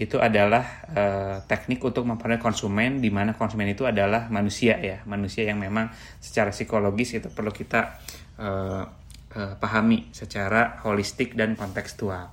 itu 0.01 0.17
adalah 0.17 0.65
uh, 0.97 1.37
teknik 1.45 1.85
untuk 1.85 2.09
mempengaruhi 2.09 2.41
konsumen 2.41 3.05
di 3.05 3.13
mana 3.13 3.37
konsumen 3.37 3.69
itu 3.69 3.85
adalah 3.85 4.33
manusia 4.33 4.81
ya 4.81 5.05
manusia 5.05 5.45
yang 5.45 5.61
memang 5.61 5.93
secara 6.25 6.57
psikologis 6.57 7.21
itu 7.21 7.29
perlu 7.29 7.53
kita 7.53 8.01
uh, 8.41 8.89
uh, 9.37 9.55
pahami 9.61 10.09
secara 10.17 10.81
holistik 10.89 11.37
dan 11.37 11.53
kontekstual. 11.53 12.33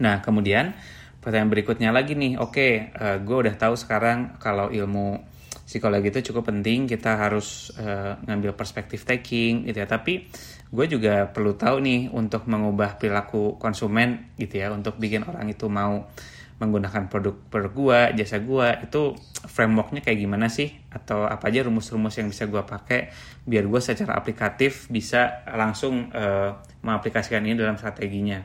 Nah 0.00 0.24
kemudian 0.24 0.72
pertanyaan 1.20 1.52
berikutnya 1.52 1.92
lagi 1.92 2.16
nih, 2.16 2.40
oke 2.40 2.56
okay, 2.56 2.72
uh, 2.96 3.20
gue 3.20 3.36
udah 3.36 3.54
tahu 3.60 3.76
sekarang 3.76 4.40
kalau 4.40 4.72
ilmu 4.72 5.20
psikologi 5.70 6.10
itu 6.10 6.34
cukup 6.34 6.50
penting 6.50 6.90
kita 6.90 7.14
harus 7.14 7.70
uh, 7.78 8.18
ngambil 8.26 8.58
perspektif 8.58 9.06
taking 9.06 9.70
gitu 9.70 9.78
ya. 9.78 9.86
Tapi 9.86 10.26
gue 10.66 10.86
juga 10.90 11.30
perlu 11.30 11.54
tahu 11.54 11.78
nih 11.78 12.10
untuk 12.10 12.50
mengubah 12.50 12.98
perilaku 12.98 13.54
konsumen 13.62 14.34
gitu 14.34 14.58
ya. 14.58 14.74
Untuk 14.74 14.98
bikin 14.98 15.22
orang 15.22 15.46
itu 15.46 15.70
mau 15.70 16.10
menggunakan 16.60 17.08
produk 17.08 17.32
produk 17.48 17.72
gua, 17.72 18.00
jasa 18.12 18.36
gua 18.44 18.76
itu 18.84 19.16
frameworknya 19.48 20.04
kayak 20.04 20.18
gimana 20.20 20.52
sih? 20.52 20.68
Atau 20.92 21.24
apa 21.24 21.48
aja 21.48 21.64
rumus-rumus 21.64 22.12
yang 22.20 22.28
bisa 22.28 22.44
gua 22.44 22.68
pakai 22.68 23.08
biar 23.48 23.64
gua 23.64 23.80
secara 23.80 24.12
aplikatif 24.20 24.92
bisa 24.92 25.40
langsung 25.48 26.12
uh, 26.12 26.60
mengaplikasikan 26.84 27.40
ini 27.48 27.56
dalam 27.56 27.80
strateginya. 27.80 28.44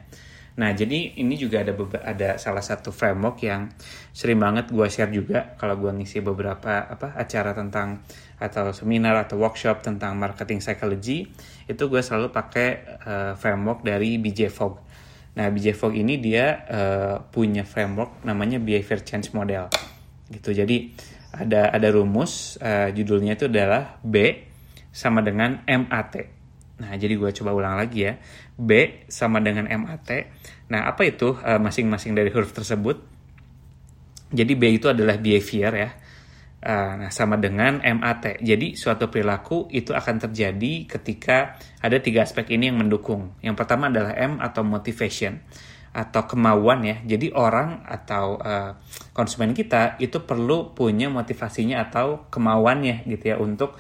Nah, 0.56 0.72
jadi 0.72 1.20
ini 1.20 1.36
juga 1.36 1.68
ada 1.68 1.76
ada 2.08 2.30
salah 2.40 2.64
satu 2.64 2.96
framework 2.96 3.44
yang 3.44 3.76
sering 4.16 4.40
banget 4.40 4.72
gue 4.72 4.88
share 4.88 5.12
juga 5.12 5.52
kalau 5.60 5.76
gue 5.76 5.92
ngisi 5.92 6.24
beberapa 6.24 6.80
apa 6.88 7.12
acara 7.20 7.52
tentang 7.52 8.00
atau 8.40 8.72
seminar 8.72 9.20
atau 9.20 9.36
workshop 9.36 9.84
tentang 9.84 10.16
marketing 10.16 10.64
psychology 10.64 11.28
itu 11.68 11.84
gue 11.92 12.00
selalu 12.00 12.32
pakai 12.32 12.70
uh, 13.04 13.34
framework 13.36 13.84
dari 13.84 14.16
BJ 14.16 14.48
Fogg. 14.48 14.80
Nah, 15.36 15.52
BJ 15.52 15.76
Fogg 15.76 15.92
ini 16.00 16.24
dia 16.24 16.64
uh, 16.72 17.16
punya 17.20 17.68
framework 17.68 18.24
namanya 18.24 18.56
behavior 18.56 19.04
change 19.04 19.36
model. 19.36 19.68
Gitu. 20.32 20.56
Jadi 20.56 20.96
ada 21.36 21.68
ada 21.68 21.88
rumus 21.92 22.56
uh, 22.64 22.88
judulnya 22.96 23.36
itu 23.36 23.52
adalah 23.52 24.00
B 24.00 24.48
sama 24.96 25.20
dengan 25.20 25.60
MAT. 25.68 26.32
Nah, 26.76 26.92
jadi 26.96 27.16
gue 27.16 27.32
coba 27.44 27.56
ulang 27.56 27.76
lagi 27.80 28.08
ya. 28.08 28.20
B 28.56 29.04
sama 29.12 29.44
dengan 29.44 29.68
MAT. 29.68 30.10
Nah, 30.72 30.88
apa 30.88 31.04
itu 31.04 31.36
masing 31.36 31.92
masing-masing 31.92 32.16
dari 32.16 32.32
huruf 32.32 32.56
tersebut? 32.56 33.16
Jadi 34.36 34.54
B 34.58 34.64
itu 34.76 34.90
adalah 34.90 35.20
behavior 35.22 35.74
ya. 35.76 35.92
Uh, 36.66 36.98
nah, 36.98 37.12
sama 37.14 37.38
dengan 37.38 37.78
MAT. 37.78 38.42
Jadi, 38.42 38.74
suatu 38.74 39.14
perilaku 39.14 39.70
itu 39.70 39.94
akan 39.94 40.18
terjadi 40.18 40.90
ketika 40.90 41.62
ada 41.78 42.02
tiga 42.02 42.26
aspek 42.26 42.58
ini 42.58 42.74
yang 42.74 42.82
mendukung. 42.82 43.38
Yang 43.46 43.56
pertama 43.62 43.94
adalah 43.94 44.18
M 44.18 44.42
atau 44.42 44.66
motivation 44.66 45.46
atau 45.96 46.26
kemauan 46.26 46.84
ya. 46.84 46.98
Jadi 47.06 47.32
orang 47.38 47.86
atau 47.86 48.42
uh, 48.42 48.76
konsumen 49.14 49.54
kita 49.54 49.96
itu 50.02 50.26
perlu 50.26 50.74
punya 50.74 51.08
motivasinya 51.08 51.86
atau 51.86 52.28
kemauannya 52.34 53.08
gitu 53.08 53.24
ya 53.32 53.38
untuk 53.38 53.78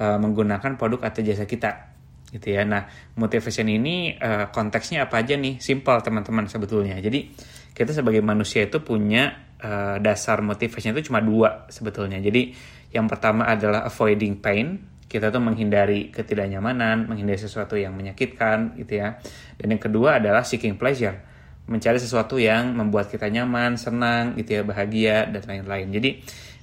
uh, 0.00 0.18
menggunakan 0.18 0.74
produk 0.80 1.06
atau 1.12 1.20
jasa 1.22 1.46
kita 1.46 1.91
gitu 2.32 2.48
ya. 2.48 2.64
Nah, 2.64 2.88
motivation 3.20 3.68
ini 3.68 4.16
uh, 4.16 4.48
konteksnya 4.48 5.04
apa 5.04 5.20
aja 5.20 5.36
nih? 5.36 5.60
Simple 5.60 6.00
teman-teman 6.00 6.48
sebetulnya. 6.48 6.96
Jadi 6.96 7.28
kita 7.76 7.92
sebagai 7.92 8.24
manusia 8.24 8.64
itu 8.64 8.80
punya 8.80 9.52
uh, 9.60 10.00
dasar 10.00 10.40
motivation 10.40 10.96
itu 10.96 11.12
cuma 11.12 11.20
dua 11.20 11.68
sebetulnya. 11.68 12.16
Jadi 12.24 12.56
yang 12.96 13.04
pertama 13.04 13.44
adalah 13.44 13.84
avoiding 13.84 14.40
pain. 14.40 14.90
Kita 15.12 15.28
tuh 15.28 15.44
menghindari 15.44 16.08
ketidaknyamanan, 16.08 17.04
menghindari 17.04 17.36
sesuatu 17.36 17.76
yang 17.76 17.92
menyakitkan 17.92 18.80
gitu 18.80 19.04
ya. 19.04 19.20
Dan 19.60 19.76
yang 19.76 19.82
kedua 19.84 20.16
adalah 20.16 20.40
seeking 20.40 20.80
pleasure. 20.80 21.20
Mencari 21.68 22.00
sesuatu 22.00 22.40
yang 22.40 22.72
membuat 22.72 23.12
kita 23.12 23.28
nyaman, 23.28 23.76
senang 23.76 24.32
gitu 24.40 24.56
ya, 24.56 24.62
bahagia 24.64 25.28
dan 25.28 25.44
lain-lain. 25.44 25.92
Jadi 25.92 26.10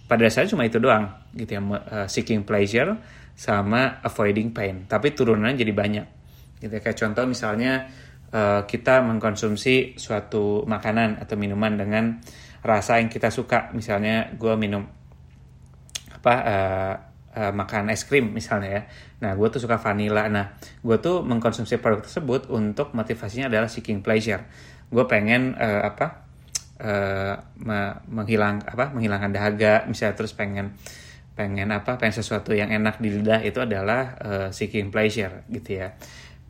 pada 0.10 0.26
dasarnya 0.26 0.50
cuma 0.50 0.66
itu 0.66 0.82
doang 0.82 1.14
gitu 1.38 1.54
ya, 1.54 1.62
uh, 1.62 2.08
seeking 2.10 2.42
pleasure 2.42 2.98
sama 3.40 4.04
avoiding 4.04 4.52
pain. 4.52 4.84
Tapi 4.84 5.16
turunannya 5.16 5.56
jadi 5.56 5.72
banyak. 5.72 6.06
Gitu 6.60 6.76
kayak 6.76 7.00
contoh 7.00 7.24
misalnya 7.24 7.88
uh, 8.36 8.68
kita 8.68 9.00
mengkonsumsi 9.00 9.96
suatu 9.96 10.68
makanan 10.68 11.24
atau 11.24 11.40
minuman 11.40 11.80
dengan 11.80 12.20
rasa 12.60 13.00
yang 13.00 13.08
kita 13.08 13.32
suka. 13.32 13.72
Misalnya 13.72 14.36
gue 14.36 14.52
minum 14.60 14.84
apa 16.20 16.34
uh, 16.44 16.96
uh, 17.40 17.52
makan 17.56 17.96
es 17.96 18.04
krim 18.04 18.36
misalnya 18.36 18.70
ya. 18.70 18.84
Nah 19.24 19.32
gue 19.40 19.48
tuh 19.48 19.64
suka 19.64 19.80
vanilla. 19.80 20.28
Nah 20.28 20.60
gue 20.60 20.98
tuh 21.00 21.24
mengkonsumsi 21.24 21.80
produk 21.80 22.04
tersebut 22.04 22.52
untuk 22.52 22.92
motivasinya 22.92 23.48
adalah 23.48 23.72
seeking 23.72 24.04
pleasure. 24.04 24.44
Gue 24.92 25.08
pengen 25.08 25.56
uh, 25.56 25.88
apa 25.88 26.28
uh, 26.84 27.40
menghilang 28.12 28.68
apa 28.68 28.92
menghilangkan 28.92 29.32
dahaga 29.32 29.88
misalnya 29.88 30.20
terus 30.20 30.36
pengen 30.36 30.76
pengen 31.40 31.72
apa 31.72 31.96
pengen 31.96 32.20
sesuatu 32.20 32.52
yang 32.52 32.68
enak 32.68 33.00
di 33.00 33.16
lidah 33.16 33.40
itu 33.40 33.64
adalah 33.64 34.20
uh, 34.20 34.48
seeking 34.52 34.92
pleasure 34.92 35.48
gitu 35.48 35.80
ya. 35.80 35.96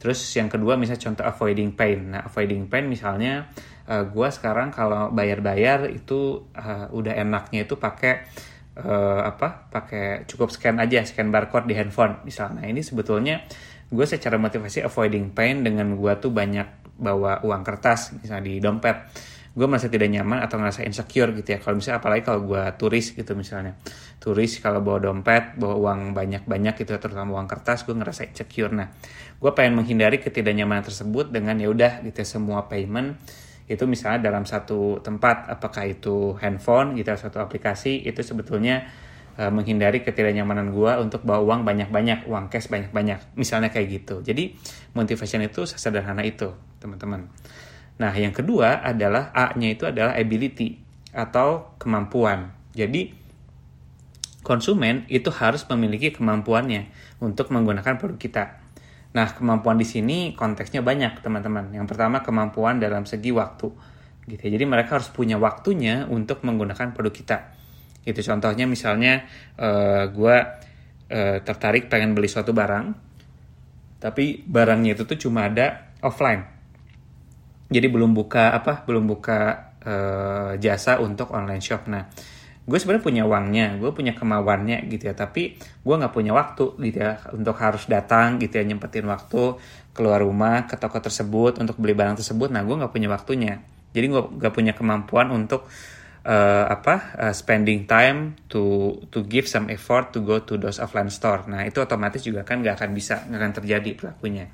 Terus 0.02 0.18
yang 0.34 0.50
kedua 0.50 0.82
misalnya 0.82 1.06
contoh 1.06 1.26
avoiding 1.30 1.78
pain. 1.78 2.10
Nah 2.10 2.26
avoiding 2.26 2.66
pain 2.66 2.90
misalnya 2.90 3.54
uh, 3.86 4.02
eh, 4.02 4.04
gue 4.10 4.28
sekarang 4.34 4.74
kalau 4.74 5.14
bayar-bayar 5.14 5.94
itu 5.94 6.50
uh, 6.58 6.90
udah 6.90 7.14
enaknya 7.14 7.70
itu 7.70 7.78
pakai 7.78 8.26
uh, 8.82 9.22
apa 9.22 9.70
pakai 9.70 10.26
cukup 10.26 10.50
scan 10.50 10.82
aja 10.82 11.06
scan 11.06 11.30
barcode 11.30 11.70
di 11.70 11.78
handphone 11.78 12.26
misalnya. 12.26 12.66
Nah, 12.66 12.66
ini 12.66 12.82
sebetulnya 12.82 13.46
gue 13.94 14.06
secara 14.10 14.42
motivasi 14.42 14.82
avoiding 14.82 15.38
pain 15.38 15.62
dengan 15.62 15.94
gue 15.94 16.14
tuh 16.18 16.34
banyak 16.34 16.98
bawa 16.98 17.46
uang 17.46 17.62
kertas 17.62 18.18
misalnya 18.18 18.44
di 18.50 18.58
dompet 18.58 18.98
gue 19.60 19.68
merasa 19.68 19.92
tidak 19.92 20.08
nyaman 20.08 20.40
atau 20.40 20.56
ngerasa 20.56 20.88
insecure 20.88 21.36
gitu 21.36 21.52
ya. 21.52 21.60
Kalau 21.60 21.76
misalnya 21.76 22.00
apalagi 22.00 22.24
kalau 22.24 22.48
gue 22.48 22.64
turis 22.80 23.12
gitu 23.12 23.36
misalnya. 23.36 23.76
Turis 24.24 24.64
kalau 24.64 24.80
bawa 24.80 25.04
dompet 25.04 25.60
bawa 25.60 25.76
uang 25.76 26.16
banyak-banyak 26.16 26.80
gitu 26.80 26.96
terutama 26.96 27.36
uang 27.36 27.52
kertas 27.52 27.84
gue 27.84 27.92
ngerasa 27.92 28.32
insecure. 28.32 28.72
Nah 28.72 28.88
gue 29.36 29.52
pengen 29.52 29.84
menghindari 29.84 30.24
ketidaknyamanan 30.24 30.88
tersebut 30.88 31.36
dengan 31.36 31.60
ya 31.60 31.68
udah 31.68 32.00
gitu 32.08 32.24
ya, 32.24 32.28
semua 32.28 32.72
payment 32.72 33.20
itu 33.68 33.84
misalnya 33.84 34.32
dalam 34.32 34.48
satu 34.48 35.04
tempat 35.04 35.52
apakah 35.52 35.86
itu 35.86 36.40
handphone 36.40 36.96
gitu 36.96 37.14
satu 37.14 37.38
aplikasi 37.44 38.02
itu 38.02 38.24
sebetulnya 38.26 38.88
uh, 39.38 39.52
menghindari 39.52 40.02
ketidaknyamanan 40.02 40.72
gue 40.72 40.92
untuk 41.04 41.28
bawa 41.28 41.44
uang 41.44 41.62
banyak-banyak 41.68 42.32
uang 42.32 42.48
cash 42.48 42.72
banyak-banyak. 42.72 43.36
Misalnya 43.36 43.76
kayak 43.76 43.88
gitu. 43.92 44.24
Jadi 44.24 44.56
motivation 44.96 45.44
itu 45.44 45.68
sesederhana 45.68 46.24
itu 46.24 46.56
teman-teman 46.80 47.28
Nah, 48.00 48.16
yang 48.16 48.32
kedua 48.32 48.80
adalah 48.80 49.36
A-nya 49.36 49.76
itu 49.76 49.84
adalah 49.84 50.16
ability 50.16 50.80
atau 51.12 51.76
kemampuan. 51.76 52.56
Jadi, 52.72 53.12
konsumen 54.40 55.04
itu 55.12 55.28
harus 55.36 55.68
memiliki 55.68 56.16
kemampuannya 56.16 56.88
untuk 57.20 57.52
menggunakan 57.52 58.00
produk 58.00 58.16
kita. 58.16 58.44
Nah, 59.12 59.36
kemampuan 59.36 59.76
di 59.76 59.84
sini 59.84 60.32
konteksnya 60.32 60.80
banyak, 60.80 61.20
teman-teman. 61.20 61.76
Yang 61.76 61.92
pertama, 61.92 62.24
kemampuan 62.24 62.80
dalam 62.80 63.04
segi 63.04 63.36
waktu. 63.36 63.68
Gitu. 64.32 64.48
Jadi, 64.48 64.64
mereka 64.64 64.96
harus 64.96 65.12
punya 65.12 65.36
waktunya 65.36 66.08
untuk 66.08 66.40
menggunakan 66.48 66.96
produk 66.96 67.12
kita. 67.12 67.38
Gitu. 68.08 68.24
Contohnya 68.24 68.64
misalnya 68.64 69.28
uh, 69.60 69.68
eh, 69.68 70.04
gue 70.08 70.36
uh, 71.12 71.38
tertarik 71.44 71.92
pengen 71.92 72.16
beli 72.16 72.32
suatu 72.32 72.56
barang, 72.56 72.96
tapi 74.00 74.40
barangnya 74.48 74.96
itu 74.96 75.04
tuh 75.04 75.20
cuma 75.20 75.52
ada 75.52 75.92
offline 76.00 76.59
jadi 77.70 77.88
belum 77.88 78.18
buka 78.18 78.52
apa 78.52 78.84
belum 78.84 79.06
buka 79.06 79.72
uh, 79.86 80.52
jasa 80.58 80.98
untuk 80.98 81.30
online 81.32 81.62
shop. 81.62 81.86
Nah 81.88 82.10
gue 82.70 82.78
sebenarnya 82.78 83.02
punya 83.02 83.24
uangnya 83.26 83.82
gue 83.82 83.90
punya 83.94 84.18
kemauannya 84.18 84.90
gitu 84.90 85.10
ya. 85.10 85.14
Tapi 85.14 85.56
gue 85.62 85.96
nggak 85.96 86.14
punya 86.14 86.34
waktu 86.34 86.76
gitu 86.82 86.98
ya 86.98 87.22
untuk 87.32 87.56
harus 87.62 87.86
datang 87.86 88.42
gitu 88.42 88.58
ya 88.58 88.66
nyempetin 88.66 89.06
waktu 89.06 89.62
keluar 89.94 90.26
rumah 90.26 90.66
ke 90.66 90.76
toko 90.82 90.98
tersebut 90.98 91.62
untuk 91.62 91.78
beli 91.78 91.94
barang 91.94 92.18
tersebut. 92.18 92.50
Nah 92.50 92.66
gue 92.66 92.76
nggak 92.76 92.92
punya 92.92 93.10
waktunya. 93.14 93.62
Jadi 93.94 94.06
gue 94.10 94.22
nggak 94.42 94.54
punya 94.54 94.74
kemampuan 94.74 95.30
untuk 95.30 95.70
uh, 96.26 96.66
apa 96.70 97.14
uh, 97.22 97.34
spending 97.38 97.86
time 97.86 98.34
to 98.50 98.98
to 99.14 99.22
give 99.30 99.46
some 99.46 99.70
effort 99.70 100.10
to 100.10 100.26
go 100.26 100.42
to 100.42 100.58
those 100.58 100.82
offline 100.82 101.14
store. 101.14 101.46
Nah 101.46 101.70
itu 101.70 101.78
otomatis 101.86 102.26
juga 102.26 102.42
kan 102.42 102.66
nggak 102.66 102.82
akan 102.82 102.90
bisa 102.98 103.30
nggak 103.30 103.40
akan 103.46 103.54
terjadi 103.62 103.90
pelakunya 103.94 104.50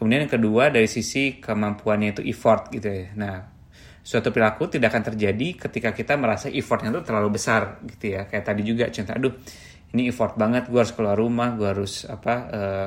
Kemudian 0.00 0.24
yang 0.24 0.32
kedua 0.32 0.72
dari 0.72 0.88
sisi 0.88 1.36
kemampuannya 1.36 2.16
itu 2.16 2.22
effort 2.24 2.72
gitu 2.72 2.88
ya. 2.88 3.12
Nah, 3.20 3.44
suatu 4.00 4.32
perilaku 4.32 4.72
tidak 4.72 4.96
akan 4.96 5.12
terjadi 5.12 5.68
ketika 5.68 5.92
kita 5.92 6.16
merasa 6.16 6.48
effortnya 6.48 6.88
itu 6.88 7.04
terlalu 7.04 7.36
besar 7.36 7.84
gitu 7.84 8.16
ya. 8.16 8.24
Kayak 8.24 8.44
tadi 8.48 8.64
juga 8.64 8.88
contoh, 8.88 9.12
aduh 9.12 9.34
ini 9.92 10.08
effort 10.08 10.40
banget, 10.40 10.72
gue 10.72 10.80
harus 10.80 10.96
keluar 10.96 11.20
rumah, 11.20 11.52
gue 11.52 11.68
harus 11.68 12.08
apa 12.08 12.34
uh, 12.48 12.86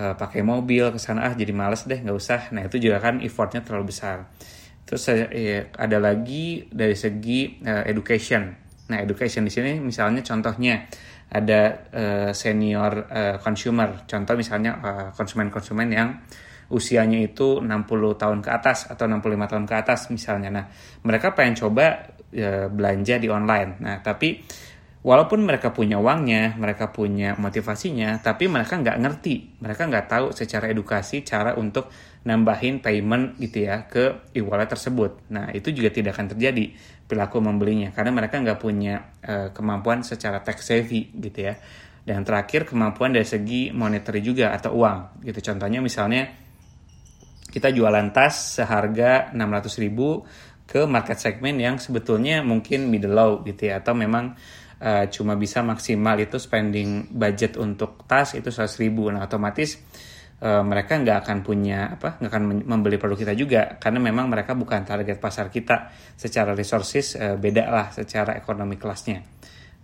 uh, 0.00 0.14
pakai 0.16 0.40
mobil 0.40 0.96
ke 0.96 0.98
sana 0.98 1.28
ah 1.28 1.36
jadi 1.36 1.52
males 1.52 1.84
deh 1.84 2.00
nggak 2.00 2.16
usah. 2.16 2.40
Nah 2.56 2.64
itu 2.64 2.80
juga 2.80 3.04
kan 3.04 3.20
effortnya 3.20 3.60
terlalu 3.60 3.92
besar. 3.92 4.32
Terus 4.88 5.04
ya, 5.28 5.68
ada 5.76 6.00
lagi 6.00 6.72
dari 6.72 6.96
segi 6.96 7.60
uh, 7.68 7.84
education. 7.84 8.48
Nah 8.88 8.96
education 8.96 9.44
di 9.44 9.52
sini 9.52 9.76
misalnya 9.76 10.24
contohnya 10.24 10.88
ada 11.34 11.90
uh, 11.90 12.30
senior 12.30 13.10
uh, 13.10 13.36
consumer. 13.42 14.06
Contoh 14.06 14.38
misalnya 14.38 14.78
eh, 14.78 15.08
konsumen-konsumen 15.10 15.88
yang 15.90 16.22
usianya 16.70 17.18
itu 17.18 17.58
60 17.58 17.66
tahun 18.14 18.38
ke 18.38 18.50
atas 18.54 18.86
atau 18.88 19.10
65 19.10 19.50
tahun 19.50 19.64
ke 19.66 19.74
atas 19.74 20.00
misalnya. 20.14 20.54
Nah 20.54 20.64
mereka 21.02 21.34
pengen 21.34 21.58
coba 21.58 22.14
uh, 22.14 22.70
belanja 22.70 23.18
di 23.18 23.26
online. 23.26 23.82
Nah 23.82 23.98
tapi 23.98 24.46
walaupun 25.02 25.42
mereka 25.42 25.74
punya 25.74 25.98
uangnya 25.98 26.54
mereka 26.54 26.94
punya 26.94 27.34
motivasinya 27.34 28.22
tapi 28.22 28.46
mereka 28.46 28.78
nggak 28.78 28.96
ngerti. 29.02 29.58
Mereka 29.58 29.90
nggak 29.90 30.06
tahu 30.06 30.26
secara 30.30 30.70
edukasi 30.70 31.26
cara 31.26 31.58
untuk 31.58 31.90
nambahin 32.24 32.80
payment 32.80 33.36
gitu 33.36 33.68
ya 33.68 33.84
ke 33.84 34.32
e-wallet 34.32 34.68
tersebut. 34.68 35.28
Nah 35.28 35.52
itu 35.52 35.70
juga 35.76 35.92
tidak 35.92 36.16
akan 36.16 36.32
terjadi 36.32 36.72
perilaku 37.04 37.36
membelinya 37.44 37.92
karena 37.92 38.16
mereka 38.16 38.40
nggak 38.40 38.58
punya 38.60 39.12
uh, 39.20 39.48
kemampuan 39.52 40.00
secara 40.00 40.40
tax 40.40 40.72
savvy 40.72 41.12
gitu 41.12 41.52
ya. 41.52 41.54
Dan 42.04 42.24
terakhir 42.24 42.68
kemampuan 42.68 43.16
dari 43.16 43.24
segi 43.24 43.72
monetary 43.72 44.20
juga 44.24 44.52
atau 44.56 44.76
uang 44.76 45.24
gitu. 45.24 45.40
Contohnya 45.52 45.80
misalnya 45.84 46.44
kita 47.52 47.70
jualan 47.70 48.10
tas 48.10 48.58
seharga 48.58 49.30
600 49.36 49.84
ribu 49.84 50.24
ke 50.64 50.88
market 50.88 51.20
segmen 51.20 51.60
yang 51.60 51.76
sebetulnya 51.76 52.40
mungkin 52.40 52.88
middle 52.88 53.14
low 53.14 53.32
gitu 53.44 53.68
ya 53.68 53.84
atau 53.84 53.92
memang 53.92 54.32
uh, 54.80 55.04
cuma 55.12 55.36
bisa 55.36 55.60
maksimal 55.60 56.16
itu 56.18 56.40
spending 56.40 57.12
budget 57.12 57.60
untuk 57.60 58.08
tas 58.08 58.32
itu 58.32 58.48
100 58.48 58.80
ribu 58.80 59.12
nah 59.12 59.28
otomatis 59.28 59.76
uh, 60.42 60.64
mereka 60.66 60.98
nggak 60.98 61.22
akan 61.22 61.38
punya 61.46 61.94
apa 61.94 62.18
nggak 62.18 62.30
akan 62.30 62.44
membeli 62.64 62.96
produk 62.98 63.18
kita 63.18 63.34
juga. 63.38 63.76
Karena 63.78 64.00
memang 64.00 64.26
mereka 64.26 64.56
bukan 64.58 64.82
target 64.82 65.20
pasar 65.20 65.52
kita. 65.52 65.92
Secara 66.16 66.56
resources 66.56 67.14
uh, 67.14 67.36
beda 67.38 67.70
lah 67.70 67.92
secara 67.92 68.34
ekonomi 68.34 68.80
kelasnya. 68.80 69.22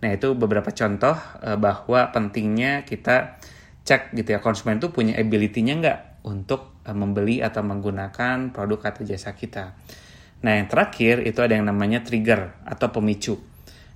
Nah 0.01 0.09
itu 0.09 0.33
beberapa 0.33 0.73
contoh 0.73 1.13
uh, 1.15 1.55
bahwa 1.55 2.09
pentingnya 2.09 2.83
kita 2.83 3.37
cek 3.81 4.13
gitu 4.17 4.33
ya 4.33 4.39
konsumen 4.41 4.77
itu 4.77 4.93
punya 4.93 5.17
ability-nya 5.17 5.73
nggak 5.77 5.99
untuk 6.25 6.81
uh, 6.85 6.95
membeli 6.97 7.41
atau 7.45 7.61
menggunakan 7.61 8.49
produk 8.49 8.93
atau 8.93 9.01
jasa 9.05 9.33
kita. 9.37 9.77
Nah, 10.41 10.57
yang 10.57 10.67
terakhir 10.69 11.21
itu 11.21 11.37
ada 11.45 11.53
yang 11.53 11.69
namanya 11.69 12.01
trigger 12.01 12.65
atau 12.65 12.89
pemicu. 12.89 13.37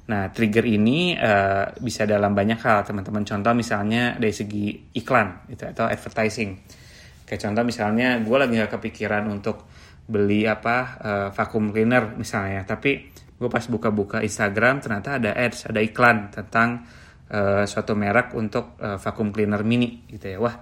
Nah, 0.06 0.30
trigger 0.30 0.62
ini 0.70 1.18
uh, 1.18 1.74
bisa 1.82 2.06
dalam 2.06 2.38
banyak 2.38 2.62
hal, 2.62 2.86
teman-teman. 2.86 3.26
Contoh 3.26 3.58
misalnya 3.58 4.14
dari 4.22 4.34
segi 4.34 4.94
iklan 4.94 5.50
gitu 5.50 5.66
atau 5.66 5.90
advertising. 5.90 6.62
Kayak 7.26 7.42
contoh 7.50 7.64
misalnya 7.66 8.22
gue 8.22 8.38
lagi 8.38 8.54
gak 8.54 8.78
kepikiran 8.78 9.26
untuk 9.26 9.66
beli 10.06 10.46
apa 10.46 10.78
uh, 11.02 11.30
vacuum 11.34 11.74
cleaner 11.74 12.14
misalnya, 12.22 12.62
tapi 12.70 13.10
gue 13.10 13.50
pas 13.50 13.66
buka-buka 13.66 14.22
Instagram 14.22 14.86
ternyata 14.86 15.18
ada 15.18 15.34
ads, 15.34 15.74
ada 15.74 15.82
iklan 15.82 16.30
tentang 16.30 16.86
uh, 17.34 17.66
suatu 17.66 17.98
merek 17.98 18.38
untuk 18.38 18.78
uh, 18.78 19.02
vacuum 19.02 19.34
cleaner 19.34 19.66
mini 19.66 20.06
gitu 20.06 20.38
ya. 20.38 20.38
Wah, 20.38 20.54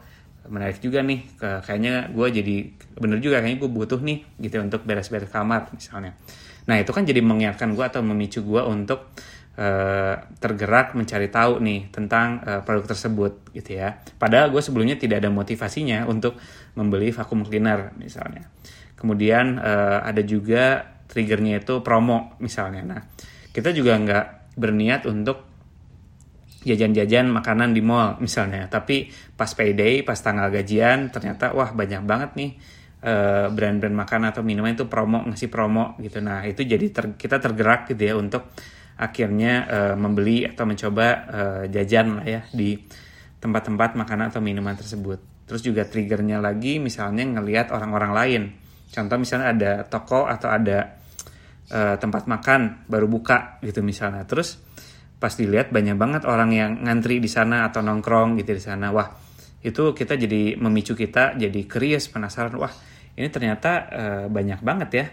menarik 0.48 0.80
juga 0.84 1.00
nih 1.00 1.40
kayaknya 1.40 2.12
gue 2.12 2.28
jadi 2.28 2.56
bener 3.00 3.24
juga 3.24 3.40
kayaknya 3.40 3.64
gue 3.64 3.72
butuh 3.72 4.00
nih 4.04 4.28
gitu 4.44 4.60
untuk 4.60 4.84
beres-beres 4.84 5.32
kamar 5.32 5.72
misalnya 5.72 6.20
nah 6.64 6.80
itu 6.80 6.92
kan 6.96 7.04
jadi 7.04 7.20
mengingatkan 7.20 7.76
gue 7.76 7.86
atau 7.86 8.00
memicu 8.00 8.40
gue 8.44 8.62
untuk 8.64 9.12
uh, 9.58 10.16
tergerak 10.40 10.98
mencari 10.98 11.30
tahu 11.30 11.62
nih 11.62 11.90
tentang 11.94 12.42
uh, 12.42 12.62
produk 12.66 12.94
tersebut 12.94 13.54
gitu 13.54 13.78
ya. 13.78 14.00
Padahal 14.18 14.50
gue 14.50 14.62
sebelumnya 14.62 14.98
tidak 14.98 15.22
ada 15.22 15.30
motivasinya 15.30 16.06
untuk 16.10 16.38
membeli 16.78 17.14
vacuum 17.14 17.46
cleaner 17.46 17.94
misalnya. 18.00 18.50
Kemudian 18.98 19.60
uh, 19.60 20.00
ada 20.02 20.22
juga 20.24 20.96
triggernya 21.10 21.62
itu 21.62 21.84
promo 21.86 22.40
misalnya. 22.42 22.82
Nah 22.82 23.02
kita 23.54 23.70
juga 23.76 24.00
nggak 24.00 24.56
berniat 24.58 25.06
untuk 25.06 25.54
jajan-jajan 26.64 27.28
makanan 27.28 27.76
di 27.76 27.84
mall 27.84 28.18
misalnya. 28.24 28.72
Tapi 28.72 29.12
pas 29.36 29.52
payday 29.52 30.02
pas 30.02 30.18
tanggal 30.18 30.48
gajian 30.50 31.12
ternyata 31.12 31.52
wah 31.52 31.76
banyak 31.76 32.02
banget 32.08 32.32
nih 32.40 32.52
uh, 33.04 33.52
brand-brand 33.52 33.94
makanan 33.94 34.34
atau 34.34 34.42
minuman 34.42 34.74
itu 34.74 34.88
promo 34.88 35.22
ngasih 35.28 35.52
promo 35.52 36.00
gitu. 36.00 36.24
Nah 36.24 36.48
itu 36.48 36.64
jadi 36.64 36.86
ter, 36.90 37.14
kita 37.20 37.38
tergerak 37.38 37.92
gitu 37.92 38.02
ya 38.02 38.16
untuk 38.16 38.56
akhirnya 38.98 39.54
uh, 39.68 39.96
membeli 40.00 40.48
atau 40.48 40.64
mencoba 40.64 41.08
uh, 41.28 41.64
jajan 41.68 42.22
lah 42.22 42.26
ya 42.26 42.42
di 42.50 42.80
tempat-tempat 43.44 44.00
makanan 44.00 44.32
atau 44.32 44.40
minuman 44.40 44.74
tersebut. 44.80 45.44
Terus 45.44 45.62
juga 45.62 45.84
triggernya 45.84 46.40
lagi 46.40 46.80
misalnya 46.80 47.28
ngelihat 47.28 47.76
orang-orang 47.76 48.12
lain. 48.16 48.44
Contoh 48.88 49.18
misalnya 49.20 49.48
ada 49.52 49.72
toko 49.84 50.24
atau 50.30 50.48
ada 50.48 50.96
uh, 51.74 51.96
tempat 52.00 52.24
makan 52.30 52.88
baru 52.88 53.12
buka 53.12 53.60
gitu 53.60 53.84
misalnya. 53.84 54.24
Terus 54.24 54.56
pas 55.20 55.34
dilihat 55.36 55.72
banyak 55.76 55.96
banget 56.00 56.24
orang 56.24 56.52
yang 56.56 56.72
ngantri 56.84 57.20
di 57.20 57.28
sana 57.28 57.68
atau 57.68 57.84
nongkrong 57.84 58.40
gitu 58.40 58.56
di 58.56 58.64
sana. 58.64 58.96
Wah 58.96 59.12
itu 59.64 59.96
kita 59.96 60.20
jadi 60.20 60.60
memicu 60.60 60.96
kita 60.96 61.36
jadi 61.36 61.60
curious 61.68 62.08
penasaran. 62.08 62.56
Wah 62.56 62.72
ini 63.14 63.28
ternyata 63.30 63.72
uh, 63.90 64.26
banyak 64.30 64.60
banget 64.66 64.90
ya 64.94 65.06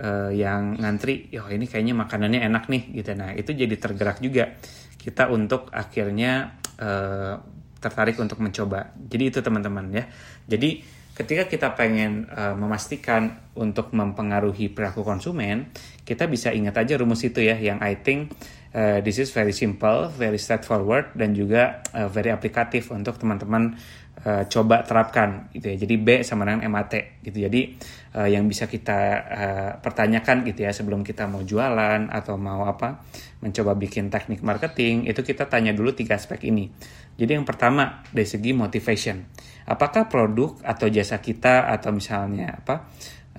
uh, 0.00 0.30
yang 0.32 0.76
ngantri 0.76 1.28
yo 1.32 1.48
ini 1.48 1.64
kayaknya 1.64 1.96
makanannya 1.96 2.40
enak 2.44 2.68
nih 2.68 2.82
gitu. 3.00 3.12
Nah 3.16 3.32
itu 3.32 3.56
jadi 3.56 3.76
tergerak 3.76 4.20
juga 4.20 4.56
kita 5.00 5.32
untuk 5.32 5.72
akhirnya 5.72 6.60
uh, 6.80 7.40
tertarik 7.80 8.16
untuk 8.18 8.40
mencoba. 8.42 8.92
Jadi 8.96 9.24
itu 9.30 9.38
teman-teman 9.40 9.86
ya. 9.94 10.04
Jadi 10.44 10.82
ketika 11.16 11.48
kita 11.48 11.68
pengen 11.72 12.28
uh, 12.28 12.52
memastikan 12.52 13.40
untuk 13.56 13.96
mempengaruhi 13.96 14.68
perilaku 14.68 15.00
konsumen 15.00 15.72
kita 16.04 16.28
bisa 16.28 16.52
ingat 16.52 16.76
aja 16.76 17.00
rumus 17.00 17.24
itu 17.24 17.40
ya 17.40 17.56
yang 17.56 17.80
I 17.80 17.96
think 17.96 18.36
uh, 18.76 19.00
this 19.00 19.16
is 19.16 19.32
very 19.32 19.56
simple, 19.56 20.12
very 20.12 20.36
straightforward 20.36 21.16
dan 21.16 21.32
juga 21.32 21.80
uh, 21.96 22.12
very 22.12 22.28
aplikatif 22.28 22.92
untuk 22.92 23.16
teman-teman 23.16 23.80
uh, 24.26 24.42
coba 24.50 24.82
terapkan 24.82 25.46
gitu 25.54 25.70
ya. 25.70 25.76
Jadi 25.78 25.94
B 26.02 26.26
sama 26.26 26.42
dengan 26.42 26.66
MAT 26.66 27.22
gitu. 27.22 27.46
Jadi 27.46 27.78
uh, 28.18 28.26
yang 28.26 28.50
bisa 28.50 28.66
kita 28.66 28.98
uh, 29.22 29.70
pertanyakan 29.78 30.42
gitu 30.42 30.66
ya 30.66 30.74
sebelum 30.74 31.06
kita 31.06 31.30
mau 31.30 31.46
jualan 31.46 32.10
atau 32.10 32.34
mau 32.34 32.66
apa 32.66 33.06
mencoba 33.38 33.78
bikin 33.78 34.10
teknik 34.10 34.42
marketing 34.42 35.06
itu 35.06 35.22
kita 35.22 35.46
tanya 35.46 35.70
dulu 35.70 35.94
tiga 35.94 36.18
aspek 36.18 36.50
ini. 36.50 36.66
Jadi 37.16 37.38
yang 37.38 37.46
pertama 37.46 38.02
dari 38.10 38.26
segi 38.26 38.50
motivation. 38.52 39.22
Apakah 39.66 40.10
produk 40.10 40.58
atau 40.66 40.86
jasa 40.90 41.22
kita 41.22 41.70
atau 41.70 41.94
misalnya 41.94 42.60
apa 42.60 42.90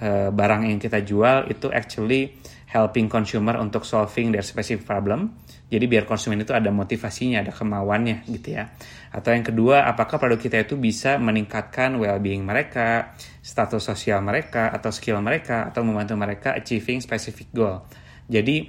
uh, 0.01 0.29
barang 0.31 0.71
yang 0.71 0.79
kita 0.79 1.03
jual 1.03 1.51
itu 1.51 1.67
actually 1.69 2.35
helping 2.67 3.07
consumer 3.07 3.55
untuk 3.57 3.87
solving 3.87 4.35
their 4.35 4.43
specific 4.43 4.83
problem. 4.83 5.39
Jadi 5.67 5.87
biar 5.87 6.03
konsumen 6.03 6.39
itu 6.43 6.51
ada 6.51 6.67
motivasinya, 6.71 7.43
ada 7.43 7.51
kemauannya 7.51 8.27
gitu 8.27 8.55
ya. 8.55 8.71
Atau 9.11 9.31
yang 9.35 9.43
kedua, 9.43 9.87
apakah 9.87 10.19
produk 10.19 10.39
kita 10.39 10.63
itu 10.63 10.75
bisa 10.75 11.15
meningkatkan 11.19 11.95
well-being 11.95 12.43
mereka, 12.43 13.15
status 13.39 13.83
sosial 13.83 14.19
mereka, 14.23 14.71
atau 14.71 14.91
skill 14.91 15.19
mereka, 15.23 15.67
atau 15.67 15.83
membantu 15.83 16.15
mereka 16.19 16.55
achieving 16.55 16.99
specific 16.99 17.51
goal. 17.55 17.87
Jadi 18.27 18.67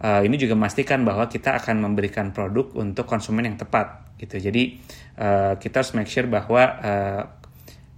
uh, 0.00 0.24
ini 0.24 0.36
juga 0.40 0.56
memastikan 0.56 1.04
bahwa 1.04 1.28
kita 1.28 1.60
akan 1.60 1.84
memberikan 1.84 2.32
produk 2.32 2.72
untuk 2.80 3.04
konsumen 3.04 3.44
yang 3.44 3.60
tepat 3.60 4.16
gitu. 4.16 4.40
Jadi 4.40 4.80
uh, 5.20 5.60
kita 5.60 5.84
harus 5.84 5.92
make 5.92 6.08
sure 6.08 6.28
bahwa 6.28 6.62
uh, 6.80 7.22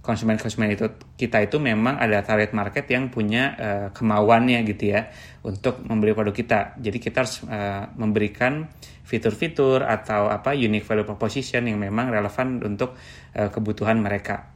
konsumen-konsumen 0.07 0.71
itu 0.71 0.87
kita 1.19 1.43
itu 1.43 1.59
memang 1.59 1.99
ada 1.99 2.23
target 2.23 2.55
market 2.55 2.87
yang 2.87 3.11
punya 3.11 3.43
uh, 3.59 3.87
kemauannya 3.91 4.63
gitu 4.63 4.95
ya 4.95 5.11
untuk 5.43 5.83
membeli 5.83 6.15
produk 6.15 6.31
kita. 6.31 6.59
Jadi 6.79 6.97
kita 7.03 7.27
harus 7.27 7.43
uh, 7.43 7.91
memberikan 7.99 8.71
fitur-fitur 9.03 9.83
atau 9.83 10.31
apa 10.31 10.55
unique 10.55 10.87
value 10.87 11.03
proposition 11.03 11.67
yang 11.67 11.75
memang 11.75 12.07
relevan 12.07 12.63
untuk 12.63 12.95
uh, 13.35 13.51
kebutuhan 13.51 13.99
mereka. 13.99 14.55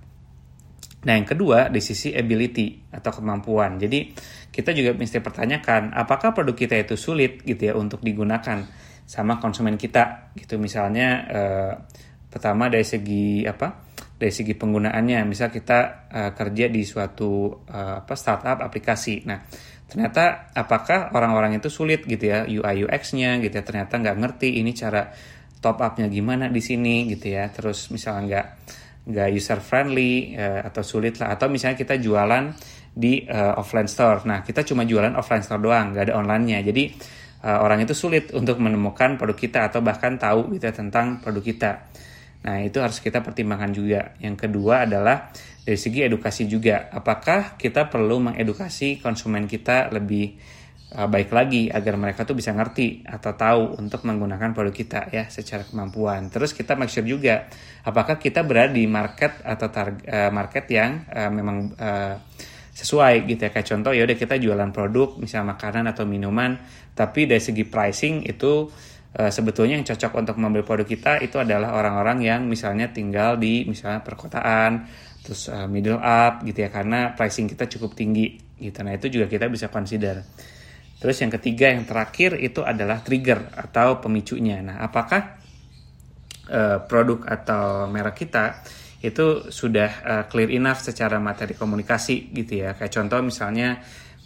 Nah, 1.01 1.17
yang 1.17 1.25
kedua 1.25 1.67
di 1.67 1.81
sisi 1.81 2.13
ability 2.13 2.93
atau 2.93 3.11
kemampuan. 3.11 3.81
Jadi 3.81 4.13
kita 4.53 4.71
juga 4.71 4.93
mesti 4.93 5.17
pertanyakan 5.19 5.91
apakah 5.97 6.31
produk 6.31 6.53
kita 6.53 6.77
itu 6.77 6.95
sulit 6.95 7.41
gitu 7.43 7.67
ya 7.67 7.73
untuk 7.73 8.05
digunakan 8.05 8.63
sama 9.03 9.41
konsumen 9.41 9.75
kita 9.75 10.31
gitu. 10.37 10.55
Misalnya 10.61 11.07
uh, 11.27 11.73
pertama 12.31 12.71
dari 12.71 12.85
segi 12.85 13.43
apa? 13.43 13.90
Dari 14.21 14.29
segi 14.29 14.53
penggunaannya. 14.53 15.25
Misal 15.25 15.49
kita 15.49 16.05
uh, 16.13 16.31
kerja 16.37 16.69
di 16.69 16.85
suatu 16.85 17.49
uh, 17.65 18.05
apa 18.05 18.13
startup 18.13 18.61
aplikasi. 18.61 19.25
Nah 19.25 19.41
ternyata 19.89 20.53
apakah 20.53 21.09
orang-orang 21.17 21.57
itu 21.57 21.67
sulit 21.67 22.05
gitu 22.05 22.29
ya 22.29 22.45
UI 22.45 22.85
UX-nya 22.85 23.41
gitu 23.41 23.59
ya 23.59 23.65
ternyata 23.65 23.99
nggak 23.99 24.17
ngerti 24.23 24.61
ini 24.61 24.71
cara 24.71 25.11
top 25.59 25.83
up-nya 25.83 26.07
gimana 26.07 26.53
di 26.53 26.61
sini 26.61 27.09
gitu 27.09 27.33
ya. 27.33 27.49
Terus 27.49 27.89
misalnya 27.89 28.21
nggak 28.29 28.47
nggak 29.09 29.27
user 29.33 29.57
friendly 29.57 30.37
uh, 30.37 30.61
atau 30.69 30.85
sulit 30.85 31.17
lah. 31.17 31.33
Atau 31.33 31.49
misalnya 31.49 31.81
kita 31.81 31.97
jualan 31.97 32.53
di 32.93 33.25
uh, 33.25 33.57
offline 33.57 33.89
store. 33.89 34.29
Nah 34.29 34.45
kita 34.45 34.61
cuma 34.61 34.85
jualan 34.85 35.17
offline 35.17 35.41
store 35.41 35.65
doang 35.65 35.97
nggak 35.97 36.13
ada 36.13 36.15
online-nya. 36.21 36.61
Jadi 36.61 36.93
uh, 37.41 37.59
orang 37.65 37.81
itu 37.81 37.97
sulit 37.97 38.29
untuk 38.37 38.61
menemukan 38.61 39.17
produk 39.17 39.37
kita 39.37 39.59
atau 39.73 39.81
bahkan 39.81 40.15
tahu 40.21 40.53
gitu 40.53 40.69
ya, 40.69 40.73
tentang 40.77 41.17
produk 41.25 41.43
kita 41.43 41.71
Nah, 42.41 42.57
itu 42.65 42.81
harus 42.81 42.97
kita 42.97 43.21
pertimbangkan 43.21 43.69
juga. 43.69 44.17
Yang 44.17 44.49
kedua 44.49 44.89
adalah 44.89 45.29
dari 45.61 45.77
segi 45.77 46.01
edukasi 46.05 46.49
juga. 46.49 46.89
Apakah 46.89 47.55
kita 47.57 47.85
perlu 47.85 48.17
mengedukasi 48.17 48.97
konsumen 48.97 49.45
kita 49.45 49.93
lebih 49.93 50.41
uh, 50.97 51.05
baik 51.05 51.29
lagi 51.29 51.69
agar 51.69 51.95
mereka 52.01 52.25
tuh 52.25 52.33
bisa 52.33 52.49
ngerti 52.51 53.05
atau 53.05 53.37
tahu 53.37 53.77
untuk 53.77 54.03
menggunakan 54.03 54.51
produk 54.57 54.73
kita 54.73 55.13
ya 55.13 55.29
secara 55.29 55.63
kemampuan. 55.63 56.33
Terus 56.33 56.57
kita 56.57 56.73
make 56.73 56.89
sure 56.89 57.05
juga 57.05 57.45
apakah 57.85 58.17
kita 58.17 58.41
berada 58.41 58.73
di 58.73 58.89
market 58.89 59.45
atau 59.45 59.67
target 59.69 60.01
uh, 60.09 60.31
market 60.33 60.65
yang 60.73 61.05
uh, 61.13 61.29
memang 61.29 61.57
uh, 61.77 62.15
sesuai 62.71 63.27
gitu 63.27 63.45
ya 63.45 63.51
kayak 63.51 63.67
contoh 63.67 63.91
ya 63.91 64.07
udah 64.07 64.17
kita 64.17 64.39
jualan 64.39 64.71
produk 64.71 65.19
misalnya 65.19 65.53
makanan 65.53 65.91
atau 65.91 66.07
minuman 66.07 66.55
tapi 66.95 67.27
dari 67.27 67.43
segi 67.43 67.67
pricing 67.67 68.23
itu 68.23 68.71
uh, 69.17 69.31
sebetulnya 69.31 69.79
yang 69.79 69.87
cocok 69.87 70.11
untuk 70.15 70.35
membeli 70.39 70.63
produk 70.63 70.87
kita 70.87 71.19
itu 71.19 71.39
adalah 71.41 71.75
orang-orang 71.75 72.23
yang 72.23 72.41
misalnya 72.47 72.91
tinggal 72.91 73.35
di 73.35 73.67
misalnya 73.67 73.99
perkotaan, 74.05 74.87
terus 75.23 75.51
uh, 75.51 75.67
middle 75.67 75.99
up 75.99 76.45
gitu 76.47 76.63
ya 76.63 76.69
karena 76.71 77.11
pricing 77.15 77.49
kita 77.49 77.67
cukup 77.67 77.95
tinggi 77.97 78.39
gitu. 78.61 78.79
Nah, 78.85 78.95
itu 78.95 79.07
juga 79.11 79.25
kita 79.27 79.49
bisa 79.51 79.67
consider. 79.67 80.23
Terus 81.01 81.17
yang 81.17 81.33
ketiga 81.33 81.73
yang 81.73 81.83
terakhir 81.89 82.37
itu 82.37 82.61
adalah 82.61 83.01
trigger 83.01 83.57
atau 83.57 83.97
pemicunya. 83.97 84.61
Nah, 84.61 84.85
apakah 84.85 85.41
uh, 86.53 86.77
produk 86.85 87.25
atau 87.25 87.89
merek 87.89 88.21
kita 88.27 88.61
itu 89.01 89.49
sudah 89.49 89.89
uh, 90.05 90.23
clear 90.29 90.53
enough 90.53 90.85
secara 90.85 91.17
materi 91.17 91.57
komunikasi 91.57 92.29
gitu 92.37 92.61
ya. 92.61 92.77
Kayak 92.77 93.01
contoh 93.01 93.19
misalnya 93.25 93.81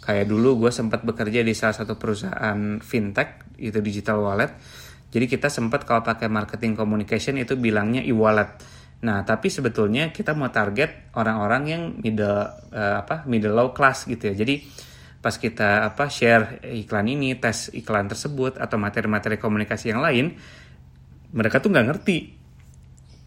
Kayak 0.06 0.30
dulu 0.30 0.62
gue 0.62 0.70
sempat 0.70 1.02
bekerja 1.02 1.42
di 1.42 1.50
salah 1.50 1.74
satu 1.74 1.98
perusahaan 1.98 2.78
fintech, 2.78 3.45
itu 3.58 3.78
digital 3.80 4.22
wallet. 4.22 4.52
Jadi 5.10 5.24
kita 5.30 5.48
sempat 5.48 5.88
kalau 5.88 6.04
pakai 6.04 6.28
marketing 6.28 6.76
communication 6.76 7.40
itu 7.40 7.56
bilangnya 7.56 8.04
e-wallet. 8.04 8.48
Nah, 9.06 9.22
tapi 9.24 9.52
sebetulnya 9.52 10.12
kita 10.12 10.32
mau 10.32 10.48
target 10.48 11.12
orang-orang 11.16 11.62
yang 11.68 11.82
middle 12.00 12.48
uh, 12.72 12.96
apa 13.00 13.24
middle 13.28 13.56
low 13.56 13.70
class 13.72 14.04
gitu 14.08 14.32
ya. 14.32 14.34
Jadi 14.36 14.64
pas 15.20 15.34
kita 15.34 15.88
apa 15.88 16.08
share 16.12 16.60
iklan 16.76 17.08
ini, 17.08 17.36
tes 17.40 17.72
iklan 17.72 18.08
tersebut 18.08 18.60
atau 18.60 18.76
materi-materi 18.76 19.40
komunikasi 19.40 19.92
yang 19.92 20.00
lain, 20.04 20.36
mereka 21.32 21.60
tuh 21.60 21.72
nggak 21.72 21.86
ngerti 21.92 22.18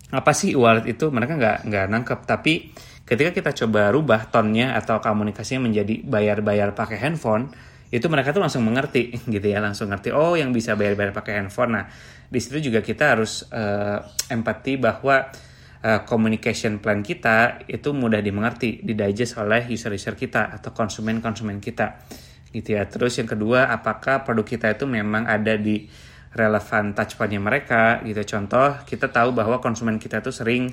apa 0.10 0.32
sih 0.34 0.58
e-wallet 0.58 0.90
itu 0.90 1.14
mereka 1.14 1.38
nggak 1.38 1.58
nggak 1.70 1.86
nangkep 1.86 2.20
tapi 2.26 2.74
ketika 3.06 3.30
kita 3.30 3.52
coba 3.66 3.94
rubah 3.94 4.26
tonnya 4.34 4.74
atau 4.74 4.98
komunikasinya 4.98 5.70
menjadi 5.70 6.02
bayar-bayar 6.02 6.74
pakai 6.74 6.98
handphone 6.98 7.54
itu 7.90 8.06
mereka 8.06 8.30
tuh 8.30 8.42
langsung 8.42 8.62
mengerti 8.62 9.18
gitu 9.34 9.48
ya 9.50 9.58
langsung 9.58 9.90
ngerti 9.90 10.14
oh 10.14 10.38
yang 10.38 10.54
bisa 10.54 10.78
bayar-bayar 10.78 11.14
pakai 11.14 11.42
handphone. 11.42 11.74
Nah 11.74 11.86
di 12.30 12.38
situ 12.38 12.70
juga 12.70 12.86
kita 12.86 13.18
harus 13.18 13.50
uh, 13.50 13.98
empati 14.30 14.78
bahwa 14.78 15.34
uh, 15.82 16.02
communication 16.06 16.78
plan 16.78 17.02
kita 17.02 17.66
itu 17.66 17.90
mudah 17.90 18.22
dimengerti 18.22 18.86
didigest 18.86 19.42
oleh 19.42 19.66
user-user 19.66 20.14
kita 20.14 20.54
atau 20.54 20.70
konsumen-konsumen 20.70 21.58
kita 21.58 22.06
gitu 22.54 22.78
ya. 22.78 22.86
Terus 22.86 23.18
yang 23.18 23.30
kedua 23.30 23.74
apakah 23.74 24.22
produk 24.22 24.46
kita 24.46 24.78
itu 24.78 24.86
memang 24.86 25.26
ada 25.26 25.58
di 25.58 25.90
relevan 26.30 26.94
touchpointnya 26.94 27.42
mereka 27.42 28.06
gitu. 28.06 28.22
Contoh 28.38 28.86
kita 28.86 29.10
tahu 29.10 29.34
bahwa 29.34 29.58
konsumen 29.58 29.98
kita 29.98 30.22
tuh 30.22 30.34
sering 30.34 30.70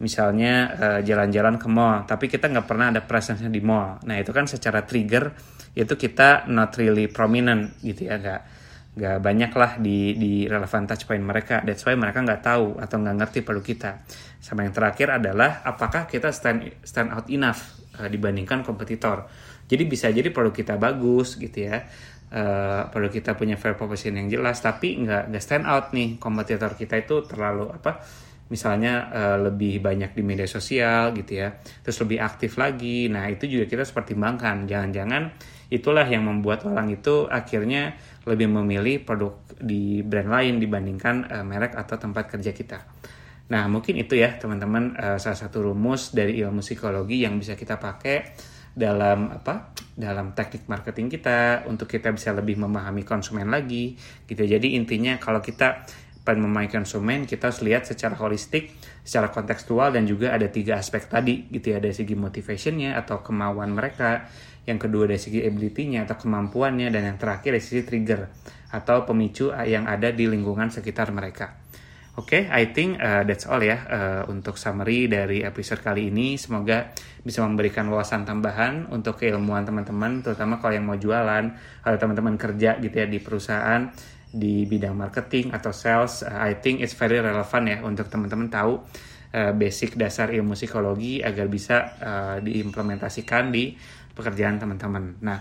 misalnya 0.00 0.52
uh, 0.76 1.00
jalan-jalan 1.04 1.60
ke 1.60 1.68
mall 1.68 2.08
tapi 2.08 2.28
kita 2.32 2.48
nggak 2.48 2.64
pernah 2.68 2.92
ada 2.92 3.00
presence 3.04 3.40
di 3.40 3.60
mall. 3.64 4.00
Nah 4.04 4.20
itu 4.20 4.32
kan 4.32 4.44
secara 4.44 4.84
trigger 4.84 5.32
itu 5.74 5.94
kita 5.94 6.50
not 6.50 6.74
really 6.74 7.06
prominent 7.06 7.78
gitu 7.82 8.10
ya 8.10 8.18
nggak 8.18 8.42
nggak 8.90 9.16
banyak 9.22 9.52
lah 9.54 9.78
di 9.78 10.18
di 10.18 10.32
relevan 10.50 10.82
touchpoint 10.84 11.22
mereka. 11.22 11.62
That's 11.62 11.86
why 11.86 11.94
mereka 11.94 12.26
nggak 12.26 12.42
tahu 12.42 12.82
atau 12.82 12.96
nggak 12.98 13.16
ngerti 13.22 13.38
produk 13.46 13.64
kita. 13.64 13.90
Sama 14.42 14.66
yang 14.66 14.74
terakhir 14.74 15.14
adalah 15.14 15.62
apakah 15.62 16.10
kita 16.10 16.34
stand 16.34 16.82
stand 16.82 17.14
out 17.14 17.30
enough 17.30 17.78
uh, 18.02 18.10
dibandingkan 18.10 18.66
kompetitor? 18.66 19.30
Jadi 19.70 19.86
bisa 19.86 20.10
jadi 20.10 20.26
produk 20.34 20.50
kita 20.50 20.74
bagus 20.74 21.38
gitu 21.38 21.70
ya. 21.70 21.86
Uh, 22.30 22.86
produk 22.94 23.10
kita 23.10 23.34
punya 23.34 23.58
fair 23.58 23.74
proposition 23.74 24.14
yang 24.14 24.30
jelas 24.30 24.62
tapi 24.62 24.98
nggak 25.06 25.30
nggak 25.30 25.42
stand 25.42 25.70
out 25.70 25.94
nih. 25.94 26.18
Kompetitor 26.18 26.74
kita 26.74 26.98
itu 26.98 27.22
terlalu 27.22 27.70
apa 27.70 28.02
misalnya 28.50 29.08
uh, 29.14 29.38
lebih 29.38 29.78
banyak 29.78 30.10
di 30.12 30.22
media 30.26 30.44
sosial 30.44 31.14
gitu 31.14 31.38
ya 31.38 31.54
terus 31.80 31.96
lebih 32.02 32.18
aktif 32.20 32.58
lagi. 32.58 33.06
Nah 33.06 33.30
itu 33.30 33.46
juga 33.46 33.70
kita 33.70 33.86
harus 33.86 33.94
pertimbangkan. 33.94 34.66
Jangan-jangan 34.66 35.22
itulah 35.70 36.04
yang 36.04 36.26
membuat 36.26 36.66
orang 36.66 36.90
itu 36.90 37.30
akhirnya 37.30 37.94
lebih 38.26 38.50
memilih 38.50 39.06
produk 39.06 39.38
di 39.54 40.02
brand 40.02 40.28
lain 40.28 40.58
dibandingkan 40.58 41.30
uh, 41.30 41.44
merek 41.46 41.78
atau 41.78 41.96
tempat 41.96 42.26
kerja 42.26 42.50
kita. 42.50 42.78
Nah 43.54 43.70
mungkin 43.70 43.98
itu 43.98 44.18
ya 44.18 44.34
teman-teman 44.34 44.98
uh, 44.98 45.18
salah 45.22 45.38
satu 45.38 45.70
rumus 45.70 46.10
dari 46.10 46.42
ilmu 46.42 46.62
psikologi 46.62 47.22
yang 47.22 47.38
bisa 47.38 47.54
kita 47.54 47.78
pakai 47.78 48.34
dalam 48.70 49.34
apa 49.34 49.74
dalam 49.98 50.30
teknik 50.30 50.70
marketing 50.70 51.10
kita 51.10 51.66
untuk 51.66 51.90
kita 51.90 52.14
bisa 52.14 52.30
lebih 52.34 52.58
memahami 52.58 53.06
konsumen 53.06 53.46
lagi. 53.46 53.94
Gitu. 54.26 54.42
Jadi 54.42 54.74
intinya 54.74 55.18
kalau 55.22 55.38
kita 55.38 55.86
memahami 56.24 56.70
konsumen 56.70 57.24
kita 57.24 57.50
harus 57.50 57.64
lihat 57.64 57.88
secara 57.88 58.14
holistik 58.20 58.70
secara 59.02 59.32
kontekstual 59.32 59.90
dan 59.90 60.04
juga 60.06 60.30
ada 60.36 60.46
tiga 60.46 60.76
aspek 60.78 61.08
tadi 61.08 61.48
gitu 61.50 61.72
ya. 61.74 61.78
Dari 61.80 61.96
segi 61.96 62.14
motivationnya 62.14 62.94
atau 62.94 63.24
kemauan 63.24 63.72
mereka 63.72 64.28
yang 64.68 64.76
kedua 64.76 65.08
dari 65.08 65.18
segi 65.18 65.40
ability-nya 65.42 66.04
atau 66.04 66.20
kemampuannya 66.20 66.92
dan 66.92 67.02
yang 67.14 67.18
terakhir 67.18 67.56
dari 67.56 67.64
sisi 67.64 67.82
trigger 67.82 68.28
atau 68.70 69.02
pemicu 69.02 69.50
yang 69.66 69.88
ada 69.90 70.14
di 70.14 70.30
lingkungan 70.30 70.70
sekitar 70.70 71.10
mereka. 71.10 71.58
Oke, 72.18 72.44
okay, 72.44 72.52
I 72.52 72.74
think 72.74 72.98
uh, 73.00 73.22
that's 73.24 73.46
all 73.46 73.62
ya 73.62 73.80
uh, 73.86 74.22
untuk 74.28 74.60
summary 74.60 75.08
dari 75.08 75.40
episode 75.40 75.80
kali 75.80 76.10
ini. 76.10 76.36
Semoga 76.36 76.92
bisa 77.22 77.40
memberikan 77.46 77.86
wawasan 77.88 78.26
tambahan 78.26 78.90
untuk 78.92 79.22
keilmuan 79.22 79.62
teman-teman, 79.62 80.20
terutama 80.20 80.58
kalau 80.58 80.74
yang 80.74 80.84
mau 80.84 80.98
jualan 80.98 81.54
atau 81.80 81.96
teman-teman 81.96 82.34
kerja 82.36 82.76
gitu 82.82 82.92
ya 82.92 83.06
di 83.06 83.22
perusahaan 83.22 83.88
di 84.30 84.64
bidang 84.64 84.94
marketing 84.94 85.50
atau 85.50 85.74
sales. 85.74 86.22
Uh, 86.22 86.50
I 86.50 86.58
think 86.58 86.80
it's 86.80 86.94
very 86.94 87.18
relevant 87.18 87.64
ya 87.66 87.78
untuk 87.82 88.06
teman-teman 88.06 88.46
tahu 88.46 88.82
uh, 89.34 89.52
basic 89.54 89.98
dasar 89.98 90.30
ilmu 90.30 90.54
psikologi 90.54 91.22
agar 91.22 91.46
bisa 91.50 91.76
uh, 91.98 92.36
diimplementasikan 92.38 93.50
di 93.50 93.74
pekerjaan 94.14 94.58
teman-teman. 94.58 95.18
Nah, 95.22 95.38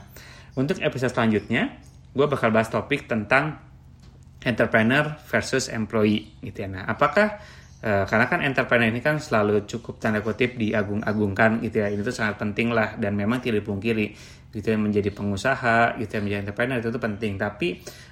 untuk 0.58 0.82
episode 0.82 1.14
selanjutnya, 1.14 1.78
gue 2.14 2.26
bakal 2.26 2.50
bahas 2.50 2.70
topik 2.70 3.06
tentang 3.06 3.58
entrepreneur 4.40 5.20
versus 5.28 5.68
employee 5.68 6.40
gitu 6.40 6.64
ya. 6.64 6.70
Nah, 6.72 6.84
apakah 6.88 7.44
uh, 7.84 8.04
karena 8.08 8.26
kan 8.32 8.40
entrepreneur 8.42 8.88
ini 8.88 9.04
kan 9.04 9.20
selalu 9.20 9.68
cukup 9.68 10.00
tanda 10.00 10.24
kutip 10.24 10.56
diagung-agungkan 10.56 11.60
gitu 11.66 11.84
ya. 11.84 11.88
Ini 11.92 12.02
tuh 12.02 12.16
sangat 12.16 12.40
penting 12.40 12.72
lah 12.72 12.96
dan 12.96 13.20
memang 13.20 13.44
tidak 13.44 13.68
dipungkiri 13.68 14.16
gitu 14.50 14.74
ya 14.74 14.78
menjadi 14.82 15.14
pengusaha 15.14 16.02
gitu 16.02 16.12
ya 16.18 16.22
menjadi 16.26 16.40
entrepreneur 16.50 16.78
itu 16.82 16.90
tuh 16.90 17.02
penting. 17.02 17.38
Tapi 17.38 17.68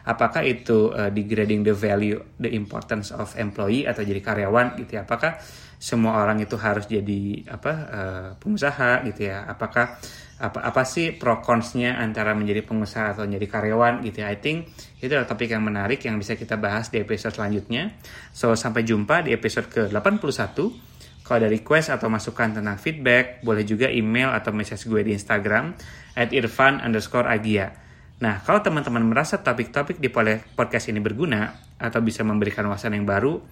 apakah 0.06 0.42
itu 0.46 0.94
uh, 0.94 1.10
degrading 1.10 1.66
the 1.66 1.74
value 1.74 2.22
the 2.38 2.54
importance 2.54 3.10
of 3.10 3.34
employee 3.38 3.90
atau 3.90 4.06
jadi 4.06 4.22
karyawan 4.22 4.78
gitu 4.78 5.02
ya. 5.02 5.06
Apakah 5.06 5.42
semua 5.78 6.22
orang 6.22 6.42
itu 6.42 6.58
harus 6.58 6.86
jadi 6.90 7.46
apa 7.50 7.74
uh, 7.74 8.30
pengusaha 8.38 9.06
gitu 9.10 9.30
ya? 9.30 9.46
Apakah 9.50 9.98
apa 10.38 10.62
apa 10.62 10.86
sih 10.86 11.18
pro 11.18 11.42
consnya 11.42 11.98
antara 11.98 12.38
menjadi 12.38 12.62
pengusaha 12.62 13.18
atau 13.18 13.26
menjadi 13.26 13.58
karyawan 13.58 14.06
gitu 14.06 14.22
ya. 14.22 14.30
I 14.30 14.38
think 14.38 14.70
itu 15.02 15.10
adalah 15.10 15.26
topik 15.26 15.50
yang 15.50 15.66
menarik 15.66 16.06
yang 16.06 16.22
bisa 16.22 16.38
kita 16.38 16.62
bahas 16.62 16.94
di 16.94 17.02
episode 17.02 17.34
selanjutnya. 17.34 17.98
So 18.30 18.54
sampai 18.54 18.86
jumpa 18.86 19.26
di 19.26 19.34
episode 19.34 19.66
ke-81. 19.74 20.87
Kalau 21.28 21.44
ada 21.44 21.52
request 21.52 21.92
atau 21.92 22.08
masukan 22.08 22.56
tentang 22.56 22.80
feedback, 22.80 23.44
boleh 23.44 23.68
juga 23.68 23.92
email 23.92 24.32
atau 24.32 24.56
message 24.56 24.88
gue 24.88 25.04
di 25.04 25.12
Instagram 25.12 25.76
at 26.16 26.32
irfan 26.32 26.80
underscore 26.80 27.28
agia. 27.28 27.76
Nah, 28.24 28.40
kalau 28.48 28.64
teman-teman 28.64 29.04
merasa 29.04 29.44
topik-topik 29.44 30.00
di 30.00 30.08
podcast 30.56 30.88
ini 30.88 31.04
berguna 31.04 31.52
atau 31.76 32.00
bisa 32.00 32.24
memberikan 32.24 32.64
wawasan 32.72 32.96
yang 32.96 33.04
baru, 33.04 33.44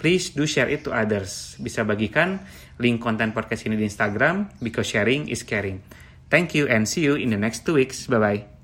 please 0.00 0.32
do 0.32 0.48
share 0.48 0.72
it 0.72 0.82
to 0.82 0.90
others. 0.90 1.60
Bisa 1.60 1.84
bagikan 1.84 2.40
link 2.80 2.96
konten 2.98 3.36
podcast 3.36 3.68
ini 3.68 3.76
di 3.76 3.84
Instagram 3.84 4.48
because 4.64 4.88
sharing 4.88 5.28
is 5.28 5.44
caring. 5.44 5.84
Thank 6.32 6.56
you 6.56 6.64
and 6.64 6.88
see 6.88 7.04
you 7.04 7.20
in 7.20 7.28
the 7.28 7.40
next 7.40 7.68
two 7.68 7.76
weeks. 7.76 8.08
Bye 8.08 8.18
bye. 8.18 8.57